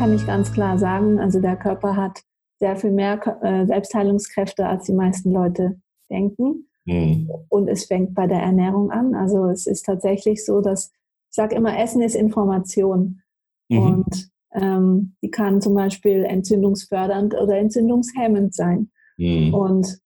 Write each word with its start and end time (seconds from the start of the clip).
kann 0.00 0.14
ich 0.14 0.26
ganz 0.26 0.50
klar 0.50 0.78
sagen, 0.78 1.20
also 1.20 1.40
der 1.40 1.56
Körper 1.56 1.94
hat 1.94 2.22
sehr 2.58 2.74
viel 2.74 2.90
mehr 2.90 3.20
äh, 3.42 3.66
Selbstheilungskräfte, 3.66 4.66
als 4.66 4.86
die 4.86 4.94
meisten 4.94 5.30
Leute 5.30 5.78
denken. 6.10 6.70
Mhm. 6.86 7.28
Und 7.50 7.68
es 7.68 7.84
fängt 7.84 8.14
bei 8.14 8.26
der 8.26 8.40
Ernährung 8.40 8.90
an. 8.90 9.14
Also 9.14 9.44
es 9.48 9.66
ist 9.66 9.84
tatsächlich 9.84 10.42
so, 10.46 10.62
dass 10.62 10.86
ich 11.28 11.36
sage 11.36 11.54
immer, 11.54 11.78
Essen 11.78 12.00
ist 12.00 12.14
Information. 12.14 13.20
Mhm. 13.68 13.78
Und 13.78 14.30
ähm, 14.54 15.16
die 15.22 15.30
kann 15.30 15.60
zum 15.60 15.74
Beispiel 15.74 16.24
entzündungsfördernd 16.24 17.34
oder 17.34 17.58
entzündungshemmend 17.58 18.54
sein. 18.54 18.90
Mhm. 19.18 19.52
Und 19.52 20.00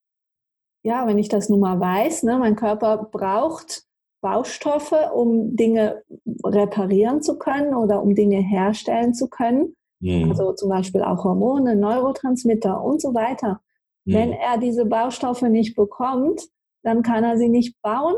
ja, 0.82 1.06
wenn 1.06 1.18
ich 1.18 1.29
das 1.29 1.48
nun 1.48 1.61
mal 1.61 1.79
weiß, 1.79 2.24
ne, 2.24 2.36
mein 2.38 2.56
Körper 2.56 3.08
braucht 3.12 3.84
Baustoffe, 4.22 5.12
um 5.14 5.54
Dinge 5.54 6.02
reparieren 6.45 7.22
zu 7.22 7.39
können 7.39 7.75
oder 7.75 8.03
um 8.03 8.17
Dinge 8.17 8.40
herstellen 8.40 9.14
zu 9.14 9.29
können. 9.29 9.76
Mhm. 10.04 10.31
Also 10.31 10.53
zum 10.53 10.68
Beispiel 10.68 11.03
auch 11.03 11.25
Hormone, 11.25 11.76
Neurotransmitter 11.76 12.82
und 12.82 13.00
so 13.00 13.14
weiter. 13.14 13.61
Mhm. 14.04 14.14
Wenn 14.14 14.32
er 14.32 14.58
diese 14.58 14.85
Baustoffe 14.85 15.49
nicht 15.49 15.75
bekommt, 15.75 16.43
dann 16.82 17.03
kann 17.03 17.25
er 17.25 17.39
sie 17.39 17.49
nicht 17.49 17.81
bauen 17.81 18.14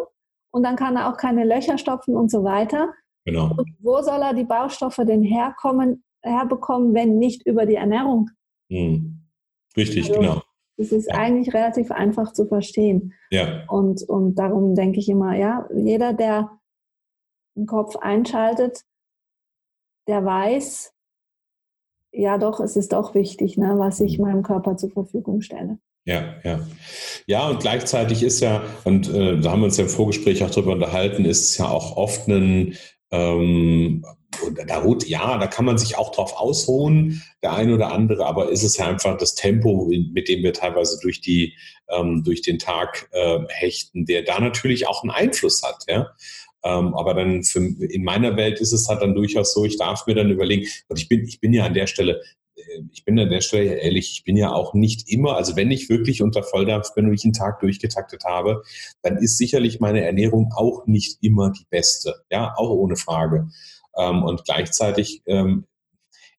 und 0.50 0.64
dann 0.64 0.74
kann 0.74 0.96
er 0.96 1.08
auch 1.08 1.16
keine 1.16 1.44
Löcher 1.44 1.78
stopfen 1.78 2.16
und 2.16 2.30
so 2.30 2.42
weiter. 2.42 2.92
Genau. 3.24 3.52
Und 3.56 3.70
wo 3.78 4.02
soll 4.02 4.20
er 4.20 4.34
die 4.34 4.44
Baustoffe 4.44 5.00
denn 5.06 5.22
herkommen, 5.22 6.02
herbekommen, 6.22 6.92
wenn 6.92 7.18
nicht 7.18 7.46
über 7.46 7.66
die 7.66 7.76
Ernährung? 7.76 8.30
Mhm. 8.68 9.22
Richtig, 9.76 10.08
also, 10.08 10.20
genau. 10.20 10.42
Es 10.78 10.90
ist 10.90 11.06
ja. 11.06 11.14
eigentlich 11.14 11.54
relativ 11.54 11.92
einfach 11.92 12.32
zu 12.32 12.46
verstehen. 12.46 13.14
Ja. 13.30 13.64
Und, 13.68 14.02
und 14.08 14.34
darum 14.34 14.74
denke 14.74 14.98
ich 14.98 15.08
immer, 15.08 15.36
ja, 15.36 15.68
jeder, 15.72 16.12
der 16.12 16.50
den 17.56 17.66
Kopf 17.66 17.96
einschaltet, 17.96 18.82
der 20.08 20.24
weiß, 20.24 20.95
ja 22.16 22.38
doch, 22.38 22.60
es 22.60 22.76
ist 22.76 22.92
doch 22.92 23.14
wichtig, 23.14 23.56
ne, 23.56 23.74
was 23.76 24.00
ich 24.00 24.18
mhm. 24.18 24.24
meinem 24.24 24.42
Körper 24.42 24.76
zur 24.76 24.90
Verfügung 24.90 25.40
stelle. 25.42 25.78
Ja, 26.04 26.36
ja. 26.44 26.60
Ja, 27.26 27.48
und 27.48 27.60
gleichzeitig 27.60 28.22
ist 28.22 28.40
ja, 28.40 28.62
und 28.84 29.12
äh, 29.12 29.40
da 29.40 29.50
haben 29.50 29.60
wir 29.60 29.66
uns 29.66 29.76
ja 29.76 29.84
im 29.84 29.90
Vorgespräch 29.90 30.44
auch 30.44 30.50
drüber 30.50 30.72
unterhalten, 30.72 31.24
ist 31.24 31.50
es 31.50 31.58
ja 31.58 31.68
auch 31.68 31.96
oft 31.96 32.28
ein, 32.28 32.76
ähm, 33.10 34.04
da 34.66 34.78
ruht, 34.78 35.06
ja, 35.08 35.38
da 35.38 35.46
kann 35.46 35.64
man 35.64 35.78
sich 35.78 35.98
auch 35.98 36.12
drauf 36.12 36.38
ausruhen, 36.38 37.22
der 37.42 37.54
eine 37.54 37.74
oder 37.74 37.92
andere, 37.92 38.26
aber 38.26 38.50
ist 38.50 38.62
es 38.62 38.76
ja 38.76 38.86
einfach 38.86 39.16
das 39.16 39.34
Tempo, 39.34 39.90
mit 40.12 40.28
dem 40.28 40.42
wir 40.42 40.52
teilweise 40.52 40.98
durch 41.00 41.20
die, 41.20 41.56
ähm, 41.88 42.22
durch 42.24 42.42
den 42.42 42.58
Tag 42.58 43.08
äh, 43.12 43.40
hechten, 43.48 44.04
der 44.04 44.22
da 44.22 44.38
natürlich 44.38 44.86
auch 44.86 45.02
einen 45.02 45.10
Einfluss 45.10 45.62
hat, 45.62 45.84
ja. 45.88 46.10
Ähm, 46.66 46.94
aber 46.94 47.14
dann 47.14 47.44
für, 47.44 47.60
in 47.60 48.02
meiner 48.02 48.36
Welt 48.36 48.60
ist 48.60 48.72
es 48.72 48.88
halt 48.88 49.00
dann 49.00 49.14
durchaus 49.14 49.54
so, 49.54 49.64
ich 49.64 49.78
darf 49.78 50.06
mir 50.06 50.14
dann 50.14 50.30
überlegen, 50.30 50.66
und 50.88 50.98
ich 50.98 51.08
bin, 51.08 51.24
ich 51.24 51.38
bin 51.38 51.52
ja 51.52 51.64
an 51.64 51.74
der 51.74 51.86
Stelle 51.86 52.22
äh, 52.56 52.80
ich 52.92 53.04
bin 53.04 53.18
an 53.18 53.30
der 53.30 53.40
Stelle 53.40 53.74
ehrlich, 53.74 54.10
ich 54.12 54.24
bin 54.24 54.36
ja 54.36 54.52
auch 54.52 54.74
nicht 54.74 55.08
immer, 55.08 55.36
also 55.36 55.54
wenn 55.54 55.70
ich 55.70 55.88
wirklich 55.88 56.22
unter 56.22 56.42
Volldampf 56.42 56.92
bin 56.94 57.06
und 57.06 57.14
ich 57.14 57.24
einen 57.24 57.34
Tag 57.34 57.60
durchgetaktet 57.60 58.24
habe, 58.24 58.62
dann 59.02 59.18
ist 59.18 59.38
sicherlich 59.38 59.78
meine 59.78 60.04
Ernährung 60.04 60.52
auch 60.56 60.86
nicht 60.86 61.18
immer 61.22 61.50
die 61.50 61.66
beste. 61.70 62.14
Ja, 62.30 62.54
auch 62.56 62.70
ohne 62.70 62.96
Frage. 62.96 63.48
Ähm, 63.96 64.24
und 64.24 64.44
gleichzeitig 64.44 65.22
ähm, 65.26 65.66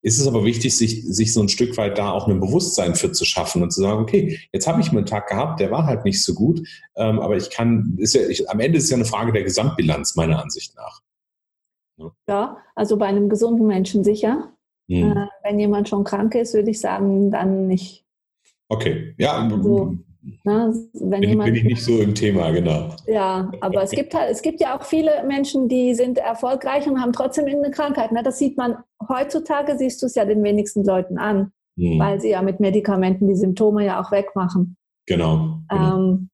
ist 0.02 0.20
es 0.20 0.28
aber 0.28 0.46
wichtig, 0.46 0.78
sich, 0.78 1.04
sich 1.06 1.34
so 1.34 1.42
ein 1.42 1.50
Stück 1.50 1.76
weit 1.78 1.98
da 1.98 2.12
auch 2.12 2.28
ein 2.28 2.40
Bewusstsein 2.40 2.96
für 2.96 3.12
zu 3.12 3.26
schaffen 3.26 3.64
und 3.64 3.72
zu 3.72 3.82
sagen, 3.82 4.02
okay, 4.02 4.40
jetzt 4.54 4.68
habe 4.68 4.80
ich 4.82 4.92
mal 4.92 5.00
einen 5.00 5.08
Tag 5.08 5.28
gehabt, 5.28 5.60
der 5.60 5.72
war 5.72 5.86
halt 5.86 6.06
nicht 6.06 6.24
so 6.24 6.34
gut, 6.34 6.68
ähm, 6.96 7.20
aber 7.20 7.36
ich 7.36 7.50
kann, 7.50 7.96
ist 7.98 8.14
ja, 8.14 8.22
ich, 8.28 8.50
am 8.50 8.60
Ende 8.60 8.78
ist 8.78 8.86
es 8.86 8.90
ja 8.90 8.98
eine 8.98 9.06
Frage 9.06 9.32
der 9.34 9.44
Gesamtbilanz, 9.44 10.16
meiner 10.16 10.42
Ansicht 10.42 10.76
nach. 10.76 11.02
Ja, 11.98 12.12
ja 12.28 12.58
also 12.76 12.98
bei 12.98 13.08
einem 13.08 13.30
gesunden 13.30 13.68
Menschen 13.68 14.04
sicher. 14.04 14.54
Hm. 14.90 15.12
Äh, 15.12 15.28
wenn 15.44 15.60
jemand 15.60 15.90
schon 15.90 16.04
krank 16.04 16.36
ist, 16.36 16.54
würde 16.54 16.70
ich 16.70 16.80
sagen, 16.80 17.32
dann 17.32 17.68
nicht. 17.68 18.06
Okay, 18.70 19.16
ja. 19.18 19.34
Also, 19.34 19.98
na, 20.44 20.74
wenn 20.94 21.22
bin, 21.22 21.30
jemand, 21.30 21.46
bin 21.48 21.56
ich 21.56 21.64
nicht 21.64 21.84
so 21.84 22.00
im 22.00 22.14
Thema, 22.14 22.52
genau. 22.52 22.90
Ja, 23.06 23.52
aber 23.62 23.84
es 23.84 23.92
gibt 23.92 24.14
halt, 24.14 24.30
es 24.32 24.42
gibt 24.42 24.60
ja 24.60 24.78
auch 24.78 24.84
viele 24.84 25.24
Menschen, 25.26 25.68
die 25.68 25.94
sind 25.96 26.18
erfolgreich 26.18 26.88
und 26.88 27.02
haben 27.02 27.14
trotzdem 27.14 27.48
irgendeine 27.48 27.74
Krankheit. 27.74 28.12
Ne? 28.12 28.24
Das 28.24 28.38
sieht 28.38 28.58
man 28.58 28.78
heutzutage, 29.08 29.78
siehst 29.78 30.02
du 30.02 30.06
es 30.08 30.16
ja 30.16 30.26
den 30.26 30.44
wenigsten 30.44 30.84
Leuten 30.84 31.18
an, 31.18 31.52
hm. 31.78 32.00
weil 32.00 32.20
sie 32.20 32.30
ja 32.30 32.42
mit 32.42 32.60
Medikamenten 32.60 33.28
die 33.28 33.36
Symptome 33.36 33.86
ja 33.86 34.02
auch 34.02 34.12
wegmachen. 34.12 34.78
Genau. 35.06 35.60
genau. 35.70 35.98
Ähm, 35.98 36.30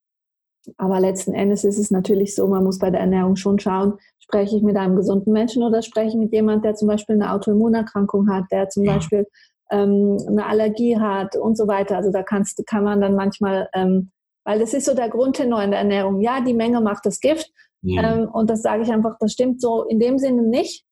aber 0.78 0.98
letzten 0.98 1.34
Endes 1.34 1.64
ist 1.64 1.78
es 1.78 1.90
natürlich 1.90 2.34
so, 2.34 2.48
man 2.48 2.64
muss 2.64 2.78
bei 2.78 2.90
der 2.90 3.00
Ernährung 3.00 3.36
schon 3.36 3.58
schauen, 3.58 3.94
spreche 4.18 4.56
ich 4.56 4.62
mit 4.62 4.76
einem 4.76 4.96
gesunden 4.96 5.32
Menschen 5.32 5.62
oder 5.62 5.82
spreche 5.82 6.08
ich 6.08 6.14
mit 6.14 6.32
jemandem, 6.32 6.62
der 6.62 6.74
zum 6.74 6.88
Beispiel 6.88 7.16
eine 7.16 7.32
Autoimmunerkrankung 7.32 8.30
hat, 8.30 8.44
der 8.50 8.70
zum 8.70 8.84
ja. 8.84 8.94
Beispiel 8.94 9.26
ähm, 9.70 10.18
eine 10.28 10.46
Allergie 10.46 10.98
hat 10.98 11.36
und 11.36 11.56
so 11.56 11.66
weiter. 11.66 11.96
Also 11.96 12.10
da 12.10 12.22
kannst, 12.22 12.64
kann 12.66 12.84
man 12.84 13.00
dann 13.00 13.14
manchmal, 13.14 13.68
ähm, 13.74 14.10
weil 14.44 14.58
das 14.58 14.74
ist 14.74 14.86
so 14.86 14.94
der 14.94 15.08
Grundtenor 15.08 15.62
in 15.62 15.70
der 15.70 15.80
Ernährung, 15.80 16.20
ja, 16.20 16.40
die 16.40 16.54
Menge 16.54 16.80
macht 16.80 17.06
das 17.06 17.20
Gift. 17.20 17.50
Ja. 17.82 18.14
Ähm, 18.14 18.28
und 18.28 18.50
das 18.50 18.62
sage 18.62 18.82
ich 18.82 18.92
einfach, 18.92 19.16
das 19.20 19.32
stimmt 19.32 19.60
so 19.60 19.84
in 19.84 20.00
dem 20.00 20.18
Sinne 20.18 20.42
nicht, 20.42 20.84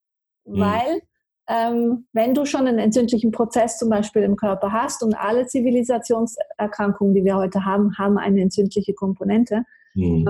ja. 0.44 0.66
weil 0.66 1.00
ähm, 1.49 2.06
wenn 2.12 2.34
du 2.34 2.44
schon 2.44 2.66
einen 2.66 2.78
entzündlichen 2.78 3.32
Prozess 3.32 3.78
zum 3.78 3.91
Beispiel 3.91 4.22
im 4.22 4.37
Körper 4.37 4.72
hast 4.72 5.03
und 5.03 5.15
alle 5.15 5.47
Zivilisationserkrankungen, 5.47 7.15
die 7.15 7.25
wir 7.25 7.37
heute 7.37 7.65
haben, 7.65 7.99
haben 7.99 8.19
eine 8.19 8.43
entzündliche 8.43 8.94
Komponente, 8.94 9.65
mhm. 9.94 10.28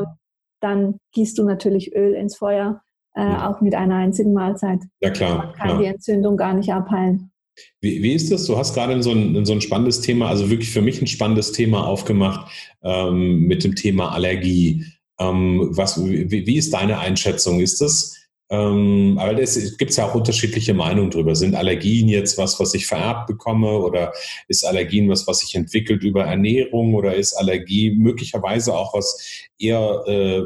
dann 0.61 0.99
gießt 1.13 1.37
du 1.39 1.45
natürlich 1.45 1.95
Öl 1.95 2.15
ins 2.15 2.37
Feuer, 2.37 2.83
äh, 3.15 3.25
mhm. 3.25 3.37
auch 3.37 3.61
mit 3.61 3.75
einer 3.75 3.97
einzigen 3.97 4.33
Mahlzeit. 4.33 4.81
Ja 5.01 5.11
klar. 5.11 5.39
Man 5.39 5.53
kann 5.53 5.69
klar. 5.69 5.79
die 5.81 5.87
Entzündung 5.87 6.37
gar 6.37 6.55
nicht 6.55 6.73
abheilen. 6.73 7.32
Wie, 7.81 8.03
wie 8.03 8.13
ist 8.13 8.31
das? 8.31 8.47
Du 8.47 8.57
hast 8.57 8.75
gerade 8.75 9.03
so 9.03 9.13
ein, 9.13 9.45
so 9.45 9.53
ein 9.53 9.61
spannendes 9.61 10.01
Thema, 10.01 10.29
also 10.29 10.51
wirklich 10.51 10.71
für 10.71 10.83
mich 10.83 11.01
ein 11.01 11.07
spannendes 11.07 11.53
Thema 11.53 11.87
aufgemacht 11.87 12.51
ähm, 12.83 13.41
mit 13.43 13.65
dem 13.65 13.75
Thema 13.75 14.13
Allergie. 14.13 14.87
Ähm, 15.19 15.69
was, 15.71 16.03
wie, 16.05 16.47
wie 16.47 16.57
ist 16.57 16.73
deine 16.73 16.99
Einschätzung? 16.99 17.61
Ist 17.61 17.81
das 17.81 18.17
ähm, 18.53 19.17
aber 19.19 19.41
es 19.41 19.79
gibt 19.79 19.97
ja 19.97 20.05
auch 20.05 20.15
unterschiedliche 20.15 20.75
Meinungen 20.75 21.11
darüber. 21.11 21.35
Sind 21.35 21.55
Allergien 21.55 22.07
jetzt 22.07 22.37
was, 22.37 22.61
was 22.61 22.75
ich 22.75 22.87
vererbt 22.87 23.27
bekomme 23.27 23.79
oder 23.79 24.13
ist 24.47 24.67
Allergien 24.67 25.09
was, 25.09 25.27
was 25.27 25.39
sich 25.39 25.55
entwickelt 25.55 26.03
über 26.05 26.25
Ernährung 26.25 26.95
oder 26.95 27.15
ist 27.15 27.33
Allergie 27.33 27.97
möglicherweise 27.97 28.75
auch 28.75 28.93
was 28.93 29.49
eher 29.59 30.05
äh, 30.07 30.43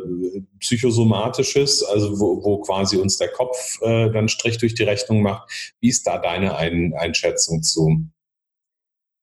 psychosomatisches, 0.60 1.82
also 1.82 2.20
wo, 2.20 2.44
wo 2.44 2.58
quasi 2.58 2.96
uns 2.96 3.18
der 3.18 3.28
Kopf 3.28 3.82
äh, 3.82 4.08
dann 4.12 4.28
Strich 4.28 4.58
durch 4.58 4.76
die 4.76 4.84
Rechnung 4.84 5.22
macht. 5.22 5.74
Wie 5.80 5.88
ist 5.88 6.06
da 6.06 6.18
deine 6.18 6.54
Ein 6.54 6.94
Einschätzung 6.96 7.64
zu? 7.64 8.02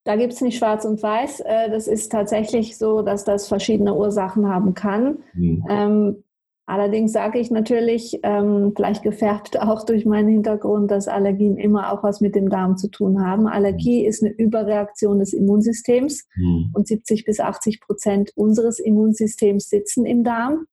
Da 0.04 0.18
gibt 0.18 0.34
es 0.34 0.42
nicht 0.42 0.58
schwarz 0.58 0.84
und 0.84 1.02
weiß. 1.02 1.40
Äh, 1.40 1.70
das 1.70 1.88
ist 1.88 2.12
tatsächlich 2.12 2.78
so, 2.78 3.02
dass 3.02 3.24
das 3.24 3.48
verschiedene 3.48 3.94
Ursachen 3.94 4.50
haben 4.50 4.74
kann. 4.74 5.20
Hm. 5.32 5.66
Ähm, 5.70 6.23
Allerdings 6.66 7.12
sage 7.12 7.40
ich 7.40 7.52
natürlich, 7.52 8.20
ähm, 8.24 8.72
vielleicht 8.76 9.04
gefärbt 9.04 9.60
auch 9.62 9.86
durch 9.86 10.06
meinen 10.06 10.30
Hintergrund, 10.30 10.92
dass 10.92 11.08
Allergien 11.08 11.58
immer 11.58 11.92
auch 11.92 12.04
was 12.04 12.22
mit 12.22 12.36
dem 12.36 12.50
Darm 12.50 12.78
zu 12.78 12.90
tun 12.90 13.26
haben. 13.26 13.48
Allergie 13.48 14.02
mhm. 14.02 14.08
ist 14.08 14.24
eine 14.24 14.34
Überreaktion 14.34 15.20
des 15.20 15.34
Immunsystems 15.34 16.26
mhm. 16.36 16.72
und 16.74 16.88
70 16.88 17.26
bis 17.26 17.40
80 17.40 17.82
Prozent 17.82 18.32
unseres 18.36 18.80
Immunsystems 18.80 19.70
sitzen 19.70 20.06
im 20.06 20.24
Darm. 20.24 20.66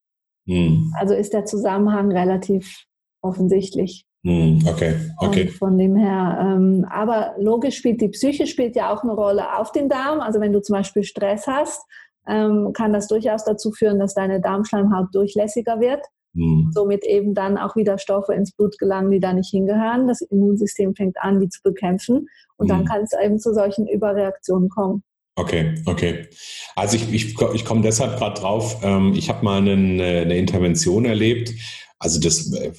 Mhm. 0.47 0.93
Also 0.99 1.15
ist 1.15 1.33
der 1.33 1.45
Zusammenhang 1.45 2.13
relativ 2.13 2.85
offensichtlich. 3.21 4.07
Mhm. 4.23 4.63
Okay, 4.67 4.95
okay. 5.19 5.43
Und 5.43 5.51
von 5.53 5.79
dem 5.79 5.97
her, 5.97 6.39
ähm, 6.41 6.87
aber 6.89 7.35
logisch 7.39 7.77
spielt 7.77 8.01
die 8.01 8.09
Psyche 8.09 8.47
spielt 8.47 8.77
ja 8.77 8.93
auch 8.93 9.03
eine 9.03 9.13
Rolle 9.13 9.59
auf 9.59 9.73
den 9.73 9.89
Darm. 9.89 10.21
Also 10.21 10.41
wenn 10.41 10.53
du 10.53 10.61
zum 10.61 10.75
Beispiel 10.75 11.05
Stress 11.05 11.47
hast, 11.47 11.83
ähm, 12.29 12.73
kann 12.75 12.93
das 12.93 13.09
durchaus 13.09 13.45
dazu 13.45 13.73
führen, 13.73 13.99
dass 13.99 14.15
deine 14.15 14.41
Darmschleimhaut 14.41 15.09
durchlässiger 15.13 15.81
wird. 15.81 16.01
Mhm. 16.33 16.71
Somit 16.73 17.05
eben 17.05 17.35
dann 17.35 17.59
auch 17.59 17.77
wieder 17.77 17.99
Stoffe 17.99 18.35
ins 18.35 18.53
Blut 18.53 18.79
gelangen, 18.79 19.11
die 19.11 19.21
da 19.21 19.33
nicht 19.33 19.51
hingehören. 19.51 20.07
Das 20.07 20.21
Immunsystem 20.21 20.95
fängt 20.95 21.17
an, 21.21 21.41
die 21.41 21.49
zu 21.49 21.61
bekämpfen. 21.63 22.29
Und 22.57 22.67
mhm. 22.67 22.69
dann 22.69 22.85
kann 22.85 23.03
es 23.03 23.11
eben 23.21 23.39
zu 23.39 23.53
solchen 23.53 23.87
Überreaktionen 23.89 24.69
kommen. 24.69 25.03
Okay, 25.37 25.75
okay. 25.87 26.29
Also 26.77 26.97
ich, 26.97 27.13
ich, 27.13 27.37
ich 27.55 27.65
komme 27.65 27.81
deshalb 27.81 28.19
gerade 28.19 28.41
drauf. 28.41 28.81
Ähm, 28.83 29.15
ich 29.17 29.29
habe 29.29 29.45
mal 29.45 29.59
eine, 29.59 29.73
eine 29.73 30.37
Intervention 30.37 31.05
erlebt. 31.05 31.53
Also 31.99 32.21
das 32.21 32.53
äh, 32.53 32.73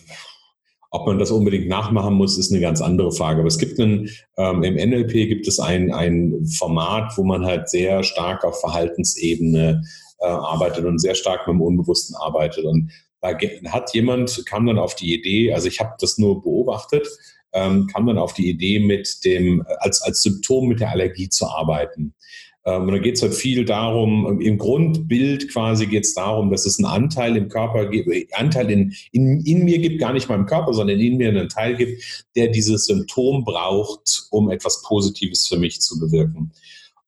ob 0.92 1.08
man 1.08 1.18
das 1.18 1.32
unbedingt 1.32 1.70
nachmachen 1.70 2.14
muss, 2.14 2.38
ist 2.38 2.52
eine 2.52 2.60
ganz 2.60 2.82
andere 2.82 3.14
Frage. 3.14 3.40
Aber 3.40 3.48
es 3.48 3.58
gibt 3.58 3.80
einen, 3.80 4.10
ähm, 4.38 4.64
im 4.64 4.76
NLP 4.76 5.30
gibt 5.30 5.48
es 5.48 5.60
ein, 5.60 5.94
ein 5.94 6.46
Format, 6.46 7.18
wo 7.18 7.24
man 7.24 7.46
halt 7.46 7.70
sehr 7.70 8.04
stark 8.04 8.44
auf 8.44 8.60
Verhaltensebene 8.60 9.82
äh, 10.20 10.26
arbeitet 10.26 10.86
und 10.86 11.00
sehr 11.00 11.16
stark 11.16 11.48
mit 11.48 11.56
dem 11.56 11.62
Unbewussten 11.62 12.16
arbeitet. 12.18 12.66
Und 12.66 12.92
da 13.22 13.38
hat 13.72 13.94
jemand, 13.94 14.46
kam 14.46 14.66
dann 14.66 14.80
auf 14.80 14.96
die 14.96 15.14
Idee, 15.14 15.54
also 15.54 15.68
ich 15.68 15.80
habe 15.80 15.94
das 16.00 16.18
nur 16.18 16.42
beobachtet, 16.42 17.08
ähm, 17.54 17.88
kam 17.88 18.06
dann 18.08 18.18
auf 18.18 18.34
die 18.34 18.50
Idee, 18.50 18.80
mit 18.80 19.24
dem, 19.24 19.66
als, 19.80 20.02
als 20.02 20.22
Symptom 20.22 20.68
mit 20.68 20.82
der 20.82 20.92
Allergie 20.92 21.30
zu 21.30 21.48
arbeiten. 21.48 22.14
Ähm, 22.66 22.84
und 22.84 22.92
da 22.92 23.00
geht 23.00 23.16
es 23.16 23.22
halt 23.22 23.34
viel 23.34 23.66
darum, 23.66 24.40
im 24.40 24.58
Grundbild 24.58 25.52
quasi 25.52 25.88
geht 25.88 26.06
es 26.06 26.14
darum, 26.14 26.52
dass 26.52 26.66
es 26.66 26.78
einen 26.78 26.86
Anteil 26.86 27.36
im 27.36 27.50
Körper 27.50 27.88
gibt, 27.88 28.08
äh, 28.10 28.28
Anteil 28.34 28.70
in, 28.70 28.94
in, 29.12 29.42
in 29.42 29.66
mir 29.66 29.80
gibt, 29.80 30.00
gar 30.00 30.14
nicht 30.14 30.30
im 30.30 30.46
Körper, 30.46 30.74
sondern 30.74 31.00
in 31.00 31.18
mir 31.18 31.30
einen 31.30 31.50
Teil 31.50 31.76
gibt, 31.76 32.26
der 32.36 32.50
dieses 32.50 32.86
Symptom 32.86 33.44
braucht, 33.44 34.28
um 34.30 34.50
etwas 34.50 34.84
Positives 34.84 35.48
für 35.48 35.58
mich 35.58 35.82
zu 35.82 36.00
bewirken. 36.00 36.52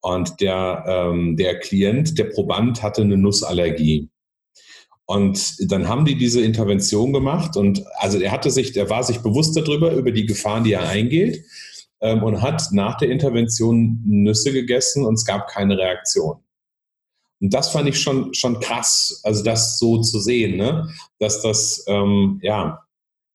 Und 0.02 0.42
der, 0.42 0.84
ähm, 0.88 1.38
der 1.38 1.60
Klient, 1.60 2.18
der 2.18 2.26
Proband 2.26 2.82
hatte 2.82 3.04
eine 3.04 3.18
Nussallergie. 3.18 4.10
Und 5.06 5.72
dann 5.72 5.88
haben 5.88 6.06
die 6.06 6.16
diese 6.16 6.42
Intervention 6.42 7.14
gemacht 7.14 7.58
und 7.58 7.84
also 7.98 8.18
er 8.20 8.32
hatte 8.32 8.50
sich, 8.50 8.76
er 8.76 8.90
war 8.90 9.04
sich 9.04 9.20
bewusst 9.20 9.56
darüber, 9.56 9.92
über 9.94 10.12
die 10.12 10.26
Gefahren, 10.26 10.64
die 10.64 10.74
er 10.74 10.88
eingeht 10.88 11.44
ähm, 12.04 12.22
und 12.22 12.42
hat 12.42 12.68
nach 12.72 12.98
der 12.98 13.10
Intervention 13.10 14.02
Nüsse 14.06 14.52
gegessen 14.52 15.06
und 15.06 15.16
es 15.16 15.26
gab 15.26 15.48
keine 15.48 15.78
Reaktion. 15.78 16.38
Und 17.42 17.54
das 17.54 17.70
fand 17.70 17.90
ich 17.90 18.00
schon, 18.00 18.34
schon 18.34 18.60
krass, 18.60 19.22
also 19.24 19.44
das 19.44 19.80
so 19.80 20.00
zu 20.02 20.20
sehen, 20.20 20.58
ne? 20.58 20.90
dass 21.20 21.42
das, 21.42 21.84
ähm, 21.88 22.40
ja, 22.44 22.84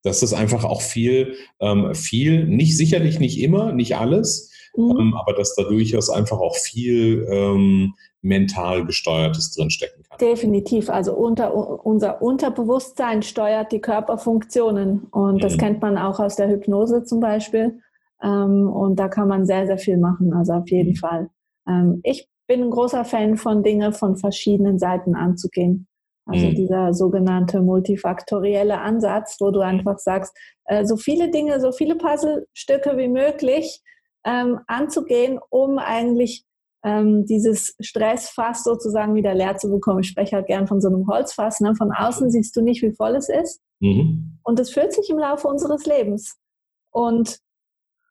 dass 0.03 0.20
das 0.20 0.32
einfach 0.32 0.65
auch 0.65 0.82
viel, 0.82 1.35
ähm, 1.61 1.94
viel, 1.94 2.47
nicht 2.47 2.76
sicherlich 2.76 3.19
nicht 3.19 3.41
immer, 3.41 3.73
nicht 3.73 3.97
alles, 3.97 4.50
mhm. 4.76 4.97
ähm, 4.99 5.15
aber 5.15 5.32
dass 5.32 5.55
da 5.55 5.65
durchaus 5.65 6.11
einfach 6.11 6.38
auch 6.38 6.56
viel 6.56 7.26
ähm, 7.31 7.94
mental 8.20 8.85
gesteuertes 8.85 9.55
drinstecken 9.55 10.03
kann. 10.03 10.19
Definitiv. 10.19 10.91
Also 10.91 11.15
unter, 11.15 11.55
unser 11.87 12.20
Unterbewusstsein 12.20 13.23
steuert 13.23 13.73
die 13.73 13.81
Körperfunktionen 13.81 15.05
und 15.11 15.37
mhm. 15.37 15.41
das 15.41 15.56
kennt 15.56 15.81
man 15.81 15.97
auch 15.97 16.20
aus 16.20 16.37
der 16.37 16.49
Hypnose 16.49 17.05
zum 17.05 17.20
Beispiel. 17.20 17.81
Ähm, 18.23 18.69
und 18.69 18.97
da 18.97 19.09
kann 19.09 19.29
man 19.29 19.47
sehr, 19.47 19.67
sehr 19.67 19.79
viel 19.79 19.99
machen, 19.99 20.32
also 20.32 20.55
auf 20.55 20.70
jeden 20.70 20.91
mhm. 20.91 20.97
Fall. 20.97 21.31
Ähm, 21.69 22.00
ich 22.03 22.29
bin 22.47 22.62
ein 22.62 22.70
großer 22.70 23.05
Fan 23.05 23.37
von 23.37 23.62
Dinge 23.62 23.93
von 23.93 24.17
verschiedenen 24.17 24.79
Seiten 24.79 25.15
anzugehen. 25.15 25.87
Also 26.26 26.47
mhm. 26.47 26.55
dieser 26.55 26.93
sogenannte 26.93 27.62
multifaktorielle 27.62 28.81
Ansatz, 28.81 29.37
wo 29.41 29.50
du 29.50 29.61
einfach 29.61 29.99
sagst, 29.99 30.37
äh, 30.65 30.85
so 30.85 30.97
viele 30.97 31.31
Dinge, 31.31 31.61
so 31.61 31.73
viele 31.73 31.97
Puzzlestücke 31.97 32.97
wie 32.99 33.09
möglich 33.09 33.82
ähm, 34.25 34.61
anzugehen, 34.67 35.38
um 35.49 35.79
eigentlich 35.79 36.44
ähm, 36.85 37.25
dieses 37.25 37.75
Stressfass 37.81 38.62
sozusagen 38.62 39.15
wieder 39.15 39.35
leer 39.35 39.56
zu 39.56 39.70
bekommen. 39.70 40.00
Ich 40.00 40.09
spreche 40.09 40.37
halt 40.37 40.47
gern 40.47 40.67
von 40.67 40.81
so 40.81 40.88
einem 40.88 41.06
Holzfass. 41.06 41.61
Ne? 41.61 41.75
Von 41.75 41.93
außen 41.93 42.31
siehst 42.31 42.55
du 42.56 42.61
nicht, 42.61 42.82
wie 42.82 42.93
voll 42.93 43.17
es 43.17 43.29
ist. 43.29 43.61
Mhm. 43.81 44.38
Und 44.43 44.61
es 44.61 44.70
füllt 44.70 44.93
sich 44.93 45.09
im 45.11 45.19
Laufe 45.19 45.49
unseres 45.49 45.87
Lebens. 45.87 46.38
Und 46.91 47.38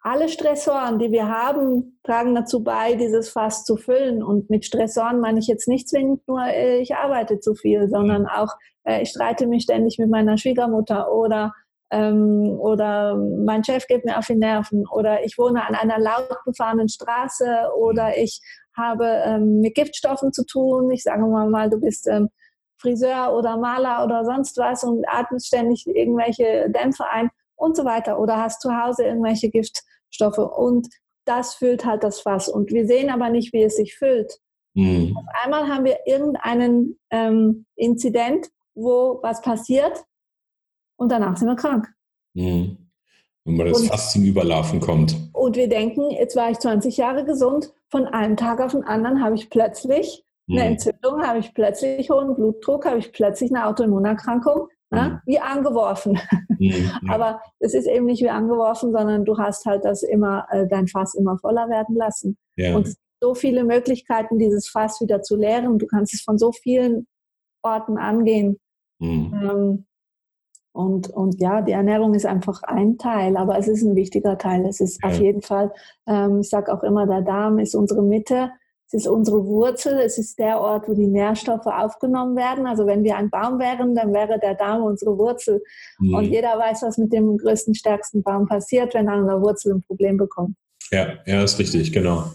alle 0.08 0.30
Stressoren, 0.30 1.00
die 1.00 1.12
wir 1.12 1.28
haben, 1.28 2.00
tragen 2.04 2.34
dazu 2.34 2.64
bei, 2.64 2.96
dieses 2.96 3.30
Fass 3.30 3.66
zu 3.66 3.76
füllen. 3.76 4.24
Und 4.24 4.50
mit 4.50 4.64
Stressoren 4.64 5.20
meine 5.20 5.40
ich 5.40 5.48
jetzt 5.48 5.68
nicht 5.68 5.90
zwingend 5.90 6.26
nur, 6.28 6.46
äh, 6.46 6.80
ich 6.80 6.96
arbeite 6.96 7.42
zu 7.42 7.56
viel, 7.56 7.90
sondern 7.90 8.26
auch, 8.26 8.56
äh, 8.86 9.02
ich 9.02 9.10
streite 9.10 9.48
mich 9.48 9.64
ständig 9.64 9.98
mit 10.00 10.10
meiner 10.10 10.38
Schwiegermutter 10.38 11.12
oder, 11.12 11.54
ähm, 11.92 12.58
oder 12.58 13.18
mein 13.18 13.66
Chef 13.66 13.86
geht 13.88 14.06
mir 14.06 14.18
auf 14.18 14.28
die 14.28 14.36
Nerven 14.36 14.86
oder 14.88 15.26
ich 15.26 15.38
wohne 15.38 15.68
an 15.68 15.76
einer 15.76 16.00
laut 16.00 16.38
befahrenen 16.46 16.88
Straße 16.88 17.68
oder 17.78 18.18
ich 18.18 18.40
habe 18.78 19.08
ähm, 19.26 19.60
mit 19.60 19.76
Giftstoffen 19.76 20.32
zu 20.32 20.46
tun. 20.46 20.90
Ich 20.92 21.04
sage 21.04 21.26
mal, 21.26 21.50
mal 21.50 21.70
du 21.70 21.82
bist 21.82 22.08
ähm, 22.08 22.30
Friseur 22.80 23.34
oder 23.36 23.58
Maler 23.58 24.06
oder 24.06 24.24
sonst 24.24 24.58
was 24.58 24.86
und 24.86 25.04
atmest 25.10 25.48
ständig 25.48 25.86
irgendwelche 25.86 26.70
Dämpfe 26.70 27.04
ein 27.12 27.30
und 27.58 27.76
so 27.76 27.84
weiter 27.84 28.20
oder 28.20 28.38
hast 28.38 28.62
zu 28.62 28.70
Hause 28.72 29.04
irgendwelche 29.04 29.50
Gift 29.50 29.84
Stoffe. 30.10 30.48
Und 30.48 30.88
das 31.26 31.56
füllt 31.56 31.86
halt 31.86 32.04
das 32.04 32.22
Fass. 32.22 32.48
Und 32.48 32.72
wir 32.72 32.88
sehen 32.88 33.10
aber 33.10 33.30
nicht, 33.30 33.54
wie 33.54 33.64
es 33.64 33.76
sich 33.76 33.96
füllt. 33.96 34.40
Mhm. 34.74 35.16
Auf 35.18 35.26
einmal 35.44 35.68
haben 35.68 35.86
wir 35.86 36.00
irgendeinen 36.06 37.00
ähm, 37.10 37.66
Inzident, 37.76 38.48
wo 38.76 39.20
was 39.24 39.42
passiert 39.42 40.04
und 40.98 41.12
danach 41.12 41.36
sind 41.38 41.48
wir 41.48 41.56
krank. 41.56 41.88
Mhm. 42.34 42.78
Wenn 43.44 43.56
man 43.56 43.68
das 43.68 43.82
und, 43.82 43.88
Fass 43.88 44.12
zum 44.12 44.24
Überlaufen 44.24 44.80
kommt. 44.80 45.16
Und 45.34 45.56
wir 45.56 45.70
denken, 45.70 46.12
jetzt 46.12 46.36
war 46.36 46.52
ich 46.52 46.60
20 46.60 46.98
Jahre 46.98 47.26
gesund, 47.26 47.74
von 47.90 48.06
einem 48.06 48.36
Tag 48.36 48.60
auf 48.60 48.74
den 48.74 48.84
anderen 48.84 49.24
habe 49.24 49.36
ich 49.36 49.50
plötzlich 49.50 50.26
eine 50.50 50.62
mhm. 50.62 50.68
Entzündung, 50.68 51.22
habe 51.24 51.40
ich 51.40 51.54
plötzlich 51.54 52.10
hohen 52.10 52.36
Blutdruck, 52.36 52.86
habe 52.86 53.00
ich 53.00 53.12
plötzlich 53.12 53.50
eine 53.52 53.66
Autoimmunerkrankung 53.68 54.68
Ne? 54.90 55.10
Mhm. 55.10 55.32
Wie 55.32 55.40
angeworfen. 55.40 56.20
Mhm. 56.60 56.92
Aber 57.12 57.40
es 57.60 57.76
ist 57.76 57.86
eben 57.86 58.08
nicht 58.08 58.24
wie 58.24 58.32
angeworfen, 58.32 58.92
sondern 58.92 59.26
du 59.26 59.38
hast 59.38 59.68
halt 59.68 59.86
das 59.86 60.02
immer, 60.02 60.48
äh, 60.50 60.66
dein 60.68 60.88
Fass 60.88 61.14
immer 61.14 61.38
voller 61.38 61.70
werden 61.70 61.96
lassen. 61.96 62.36
Ja. 62.56 62.76
Und 62.76 62.88
es 62.88 62.96
gibt 62.96 63.22
so 63.22 63.36
viele 63.36 63.64
Möglichkeiten, 63.64 64.40
dieses 64.40 64.68
Fass 64.68 65.00
wieder 65.00 65.22
zu 65.22 65.36
leeren. 65.36 65.78
Du 65.78 65.86
kannst 65.86 66.16
es 66.16 66.24
von 66.24 66.40
so 66.40 66.52
vielen 66.52 67.06
Orten 67.62 68.00
angehen. 68.00 68.58
Mhm. 68.98 69.34
Ähm, 69.40 69.86
und, 70.72 71.10
und 71.10 71.40
ja, 71.40 71.62
die 71.62 71.74
Ernährung 71.74 72.16
ist 72.16 72.26
einfach 72.26 72.64
ein 72.64 72.98
Teil, 72.98 73.38
aber 73.38 73.60
es 73.60 73.68
ist 73.68 73.84
ein 73.84 73.96
wichtiger 73.96 74.40
Teil. 74.40 74.66
Es 74.66 74.80
ist 74.80 75.00
ja. 75.04 75.10
auf 75.10 75.20
jeden 75.20 75.44
Fall, 75.44 75.72
ähm, 76.08 76.40
ich 76.40 76.50
sage 76.50 76.74
auch 76.74 76.82
immer, 76.82 77.06
der 77.06 77.22
Darm 77.22 77.60
ist 77.60 77.76
unsere 77.76 78.02
Mitte 78.02 78.52
es 78.88 78.94
ist 78.94 79.08
unsere 79.08 79.46
Wurzel, 79.46 80.00
es 80.00 80.18
ist 80.18 80.40
der 80.40 80.62
Ort, 80.62 80.88
wo 80.88 80.94
die 80.94 81.08
Nährstoffe 81.08 81.66
aufgenommen 81.66 82.38
werden. 82.38 82.66
Also 82.66 82.88
wenn 82.88 83.04
wir 83.04 83.18
ein 83.18 83.30
Baum 83.30 83.60
wären, 83.60 83.96
dann 83.96 84.14
wäre 84.14 84.40
der 84.40 84.56
Darm 84.56 84.84
unsere 84.84 85.18
Wurzel. 85.18 85.62
Mhm. 86.00 86.14
Und 86.14 86.24
jeder 86.24 86.58
weiß, 86.58 86.84
was 86.84 86.98
mit 86.98 87.12
dem 87.12 87.38
größten, 87.38 87.76
stärksten 87.76 88.24
Baum 88.24 88.48
passiert, 88.48 88.94
wenn 88.94 89.08
er 89.08 89.16
an 89.16 89.28
der 89.28 89.42
Wurzel 89.42 89.74
ein 89.74 89.82
Problem 89.82 90.16
bekommt. 90.16 90.56
Ja, 90.90 91.16
ja, 91.26 91.44
ist 91.44 91.60
richtig, 91.60 91.92
genau. 91.92 92.32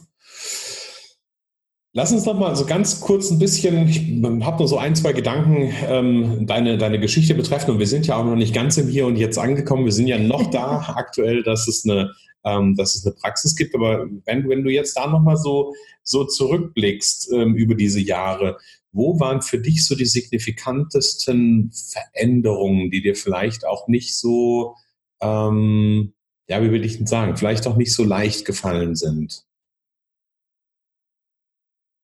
Lass 1.95 2.13
uns 2.13 2.27
noch 2.27 2.39
mal 2.39 2.55
so 2.55 2.67
ganz 2.67 3.01
kurz 3.01 3.31
ein 3.31 3.39
bisschen, 3.39 3.89
ich 3.89 4.23
habe 4.45 4.59
nur 4.59 4.69
so 4.69 4.77
ein, 4.77 4.95
zwei 4.95 5.13
Gedanken, 5.13 5.73
ähm, 5.89 6.47
deine, 6.47 6.77
deine 6.77 6.99
Geschichte 6.99 7.35
betreffen. 7.35 7.71
Und 7.73 7.79
wir 7.79 7.87
sind 7.87 8.07
ja 8.07 8.17
auch 8.17 8.25
noch 8.25 8.37
nicht 8.37 8.55
ganz 8.55 8.77
im 8.77 8.89
Hier 8.89 9.07
und 9.07 9.17
Jetzt 9.17 9.39
angekommen. 9.39 9.87
Wir 9.87 9.93
sind 9.93 10.07
ja 10.07 10.19
noch 10.19 10.51
da 10.51 10.85
aktuell, 10.97 11.43
dass 11.43 11.67
es 11.67 11.87
eine, 11.89 12.11
ähm, 12.45 12.75
dass 12.77 12.95
es 12.95 13.07
eine 13.07 13.15
Praxis 13.15 13.57
gibt. 13.57 13.75
Aber 13.75 14.07
wenn, 14.25 14.49
wenn 14.49 14.65
du 14.65 14.71
jetzt 14.71 14.97
da 14.97 15.07
noch 15.07 15.21
mal 15.21 15.37
so, 15.37 15.75
so 16.03 16.25
zurückblickst 16.25 17.33
ähm, 17.33 17.55
über 17.55 17.75
diese 17.75 18.01
Jahre, 18.01 18.59
wo 18.93 19.19
waren 19.19 19.43
für 19.43 19.59
dich 19.59 19.87
so 19.87 19.95
die 19.95 20.05
signifikantesten 20.05 21.73
Veränderungen, 21.73 22.91
die 22.91 23.03
dir 23.03 23.17
vielleicht 23.17 23.67
auch 23.67 23.89
nicht 23.89 24.15
so, 24.15 24.77
ähm, 25.21 26.13
ja, 26.49 26.63
wie 26.63 26.71
will 26.71 26.85
ich 26.85 26.99
denn 26.99 27.07
sagen, 27.07 27.37
vielleicht 27.37 27.67
auch 27.67 27.77
nicht 27.77 27.95
so 27.95 28.05
leicht 28.05 28.45
gefallen 28.45 28.95
sind? 28.95 29.47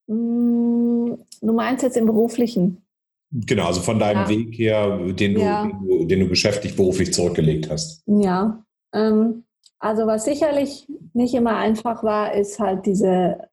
Hm, 0.09 1.19
du 1.43 1.53
meinst 1.53 1.83
jetzt 1.83 1.97
im 1.97 2.07
beruflichen? 2.07 2.83
Genau, 3.31 3.67
also 3.67 3.83
von 3.83 3.99
deinem 3.99 4.23
ja. 4.23 4.29
Weg 4.31 4.59
her, 4.59 4.99
den 5.13 5.35
du, 5.35 5.41
ja. 5.41 5.67
den 5.67 5.87
du, 5.87 6.05
den 6.07 6.21
du 6.21 6.29
beschäftigt 6.29 6.77
beruflich 6.77 7.13
zurückgelegt 7.13 7.69
hast. 7.69 8.03
Ja, 8.07 8.65
ähm, 8.95 9.45
also 9.79 10.07
was 10.07 10.25
sicherlich 10.25 10.87
nicht 11.13 11.35
immer 11.35 11.57
einfach 11.57 12.03
war, 12.03 12.35
ist 12.35 12.59
halt 12.59 12.87
diese, 12.87 13.49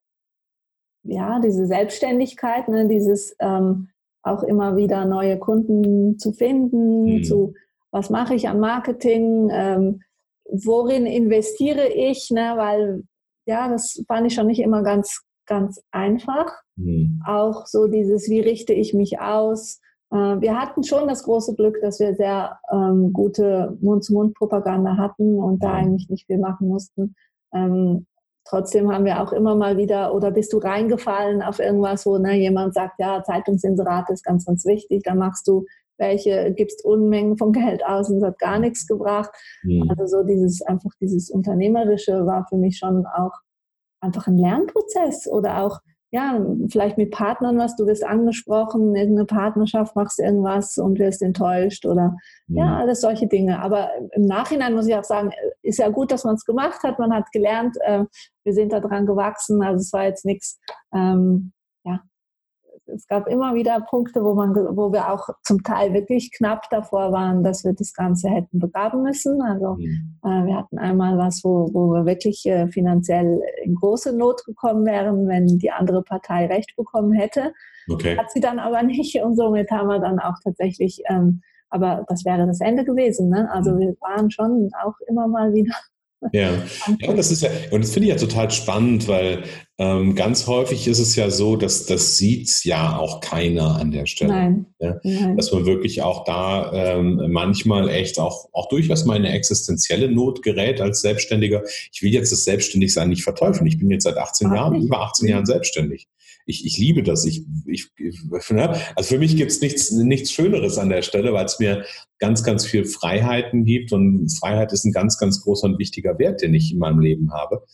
ja, 1.03 1.39
diese 1.39 1.67
Selbstständigkeit, 1.67 2.67
ne, 2.67 2.87
dieses 2.87 3.35
ähm, 3.39 3.89
auch 4.23 4.43
immer 4.43 4.75
wieder 4.75 5.05
neue 5.05 5.37
Kunden 5.37 6.17
zu 6.17 6.31
finden, 6.33 7.17
mhm. 7.17 7.23
zu 7.23 7.53
was 7.91 8.09
mache 8.09 8.35
ich 8.35 8.49
am 8.49 8.59
Marketing, 8.59 9.49
ähm, 9.51 10.01
worin 10.49 11.05
investiere 11.05 11.87
ich, 11.87 12.29
ne, 12.31 12.53
weil 12.55 13.03
ja, 13.47 13.69
das 13.69 14.03
fand 14.07 14.27
ich 14.27 14.33
schon 14.33 14.47
nicht 14.47 14.59
immer 14.59 14.83
ganz 14.83 15.25
ganz 15.45 15.81
einfach. 15.91 16.51
Mhm. 16.75 17.21
Auch 17.25 17.65
so 17.65 17.87
dieses, 17.87 18.29
wie 18.29 18.39
richte 18.39 18.73
ich 18.73 18.93
mich 18.93 19.19
aus? 19.19 19.79
Äh, 20.11 20.41
wir 20.41 20.59
hatten 20.59 20.83
schon 20.83 21.07
das 21.07 21.23
große 21.23 21.55
Glück, 21.55 21.79
dass 21.81 21.99
wir 21.99 22.15
sehr 22.15 22.59
ähm, 22.71 23.13
gute 23.13 23.77
Mund-zu-Mund-Propaganda 23.81 24.97
hatten 24.97 25.39
und 25.39 25.63
da 25.63 25.73
eigentlich 25.73 26.09
nicht 26.09 26.27
viel 26.27 26.37
machen 26.37 26.67
mussten. 26.67 27.15
Ähm, 27.53 28.05
trotzdem 28.45 28.91
haben 28.91 29.05
wir 29.05 29.21
auch 29.21 29.33
immer 29.33 29.55
mal 29.55 29.77
wieder, 29.77 30.13
oder 30.13 30.31
bist 30.31 30.53
du 30.53 30.57
reingefallen 30.57 31.41
auf 31.41 31.59
irgendwas, 31.59 32.05
wo 32.05 32.17
ne, 32.17 32.35
jemand 32.37 32.73
sagt, 32.73 32.99
ja, 32.99 33.23
Zeitungsinserate 33.23 34.13
ist 34.13 34.23
ganz, 34.23 34.45
ganz 34.45 34.65
wichtig, 34.65 35.03
dann 35.03 35.17
machst 35.17 35.47
du 35.47 35.65
welche, 35.97 36.53
gibst 36.53 36.83
Unmengen 36.83 37.37
von 37.37 37.53
Geld 37.53 37.85
aus 37.85 38.09
und 38.09 38.17
es 38.17 38.23
hat 38.23 38.39
gar 38.39 38.59
nichts 38.59 38.85
gebracht. 38.85 39.31
Mhm. 39.63 39.89
Also 39.89 40.05
so 40.05 40.23
dieses, 40.23 40.61
einfach 40.61 40.91
dieses 40.99 41.29
Unternehmerische 41.29 42.25
war 42.25 42.45
für 42.49 42.57
mich 42.57 42.77
schon 42.77 43.05
auch 43.05 43.31
einfach 44.01 44.27
ein 44.27 44.37
Lernprozess 44.37 45.27
oder 45.27 45.63
auch, 45.63 45.79
ja, 46.15 46.39
vielleicht 46.69 46.97
mit 46.97 47.11
Partnern 47.11 47.57
was, 47.57 47.75
du 47.75 47.85
wirst 47.87 48.05
angesprochen, 48.05 48.95
irgendeine 48.95 49.25
Partnerschaft, 49.25 49.97
machst 49.97 50.17
irgendwas 50.17 50.77
und 50.77 50.97
wirst 50.97 51.21
enttäuscht 51.21 51.85
oder 51.85 52.15
mhm. 52.47 52.57
ja, 52.57 52.77
alles 52.77 53.01
solche 53.01 53.27
Dinge. 53.27 53.61
Aber 53.61 53.89
im 54.13 54.25
Nachhinein 54.25 54.75
muss 54.75 54.87
ich 54.87 54.95
auch 54.95 55.03
sagen, 55.03 55.31
ist 55.61 55.77
ja 55.77 55.89
gut, 55.89 56.13
dass 56.13 56.23
man 56.23 56.35
es 56.35 56.45
gemacht 56.45 56.83
hat, 56.83 56.99
man 56.99 57.13
hat 57.13 57.29
gelernt, 57.33 57.75
äh, 57.81 58.05
wir 58.45 58.53
sind 58.53 58.71
daran 58.71 59.05
gewachsen, 59.05 59.61
also 59.61 59.81
es 59.81 59.91
war 59.91 60.05
jetzt 60.05 60.23
nichts, 60.23 60.57
ähm, 60.93 61.51
ja, 61.83 61.99
es 62.87 63.07
gab 63.07 63.27
immer 63.27 63.55
wieder 63.55 63.81
Punkte, 63.81 64.23
wo, 64.23 64.33
man, 64.33 64.53
wo 64.53 64.91
wir 64.91 65.11
auch 65.11 65.29
zum 65.43 65.63
Teil 65.63 65.93
wirklich 65.93 66.31
knapp 66.31 66.69
davor 66.69 67.11
waren, 67.11 67.43
dass 67.43 67.63
wir 67.63 67.73
das 67.73 67.93
Ganze 67.93 68.29
hätten 68.29 68.59
begraben 68.59 69.03
müssen. 69.03 69.41
Also 69.41 69.75
mhm. 69.75 70.17
äh, 70.23 70.45
wir 70.45 70.57
hatten 70.57 70.77
einmal 70.77 71.17
was, 71.17 71.43
wo, 71.43 71.69
wo 71.73 71.93
wir 71.93 72.05
wirklich 72.05 72.45
äh, 72.45 72.67
finanziell 72.67 73.41
in 73.63 73.75
große 73.75 74.15
Not 74.15 74.43
gekommen 74.45 74.85
wären, 74.85 75.27
wenn 75.27 75.45
die 75.45 75.71
andere 75.71 76.03
Partei 76.03 76.47
Recht 76.47 76.75
bekommen 76.75 77.13
hätte. 77.13 77.53
Okay. 77.89 78.17
Hat 78.17 78.31
sie 78.31 78.39
dann 78.39 78.59
aber 78.59 78.83
nicht 78.83 79.15
und 79.21 79.35
somit 79.35 79.71
haben 79.71 79.87
wir 79.87 79.99
dann 79.99 80.19
auch 80.19 80.35
tatsächlich, 80.43 81.01
ähm, 81.09 81.41
aber 81.69 82.05
das 82.07 82.25
wäre 82.25 82.45
das 82.45 82.61
Ende 82.61 82.85
gewesen. 82.85 83.29
Ne? 83.29 83.49
Also 83.51 83.71
mhm. 83.71 83.79
wir 83.79 83.95
waren 84.01 84.31
schon 84.31 84.69
auch 84.83 84.95
immer 85.07 85.27
mal 85.27 85.53
wieder 85.53 85.73
ja. 86.31 86.51
ja, 86.99 87.09
und 87.09 87.17
das 87.17 87.31
ist 87.31 87.41
ja, 87.41 87.49
und 87.71 87.83
das 87.83 87.91
finde 87.91 88.07
ich 88.07 88.13
ja 88.13 88.19
total 88.19 88.51
spannend, 88.51 89.07
weil 89.07 89.43
ähm, 89.77 90.15
ganz 90.15 90.47
häufig 90.47 90.87
ist 90.87 90.99
es 90.99 91.17
ja 91.17 91.29
so, 91.29 91.57
dass 91.57 91.85
das 91.85 92.17
sieht 92.17 92.63
ja 92.63 92.97
auch 92.97 93.19
keiner 93.19 93.75
an 93.75 93.91
der 93.91 94.05
Stelle. 94.05 94.31
Nein. 94.31 94.65
Ja? 94.79 94.99
Nein. 95.03 95.35
Dass 95.35 95.51
man 95.51 95.65
wirklich 95.65 96.01
auch 96.01 96.23
da 96.23 96.71
ähm, 96.73 97.21
manchmal 97.29 97.89
echt 97.89 98.17
auch, 98.17 98.47
auch 98.53 98.69
durchaus 98.69 99.03
mal 99.03 99.17
in 99.17 99.25
eine 99.25 99.35
existenzielle 99.35 100.09
Not 100.09 100.43
gerät 100.43 100.79
als 100.79 101.01
Selbstständiger. 101.01 101.63
Ich 101.91 102.01
will 102.01 102.13
jetzt 102.13 102.31
das 102.31 102.45
Selbstständigsein 102.45 103.09
nicht 103.09 103.23
verteufeln. 103.23 103.67
Ich 103.67 103.77
bin 103.77 103.91
jetzt 103.91 104.03
seit 104.03 104.17
18 104.17 104.47
Ach, 104.47 104.55
Jahren, 104.55 104.73
nicht. 104.73 104.85
über 104.85 105.01
18 105.01 105.27
Jahren 105.27 105.45
selbstständig 105.45 106.07
ich, 106.45 106.65
ich 106.65 106.77
liebe 106.77 107.03
das. 107.03 107.25
Ich, 107.25 107.43
ich, 107.65 107.89
ne? 108.49 108.79
Also 108.95 109.09
für 109.09 109.19
mich 109.19 109.35
gibt 109.35 109.51
es 109.51 109.61
nichts, 109.61 109.91
nichts 109.91 110.31
Schöneres 110.31 110.77
an 110.77 110.89
der 110.89 111.01
Stelle, 111.01 111.33
weil 111.33 111.45
es 111.45 111.59
mir 111.59 111.85
ganz, 112.19 112.43
ganz 112.43 112.65
viel 112.65 112.85
Freiheiten 112.85 113.65
gibt 113.65 113.91
und 113.91 114.29
Freiheit 114.29 114.71
ist 114.71 114.85
ein 114.85 114.91
ganz, 114.91 115.17
ganz 115.17 115.41
großer 115.41 115.67
und 115.67 115.79
wichtiger 115.79 116.17
Wert, 116.19 116.41
den 116.41 116.53
ich 116.53 116.71
in 116.71 116.79
meinem 116.79 116.99
Leben 116.99 117.33
habe. 117.33 117.65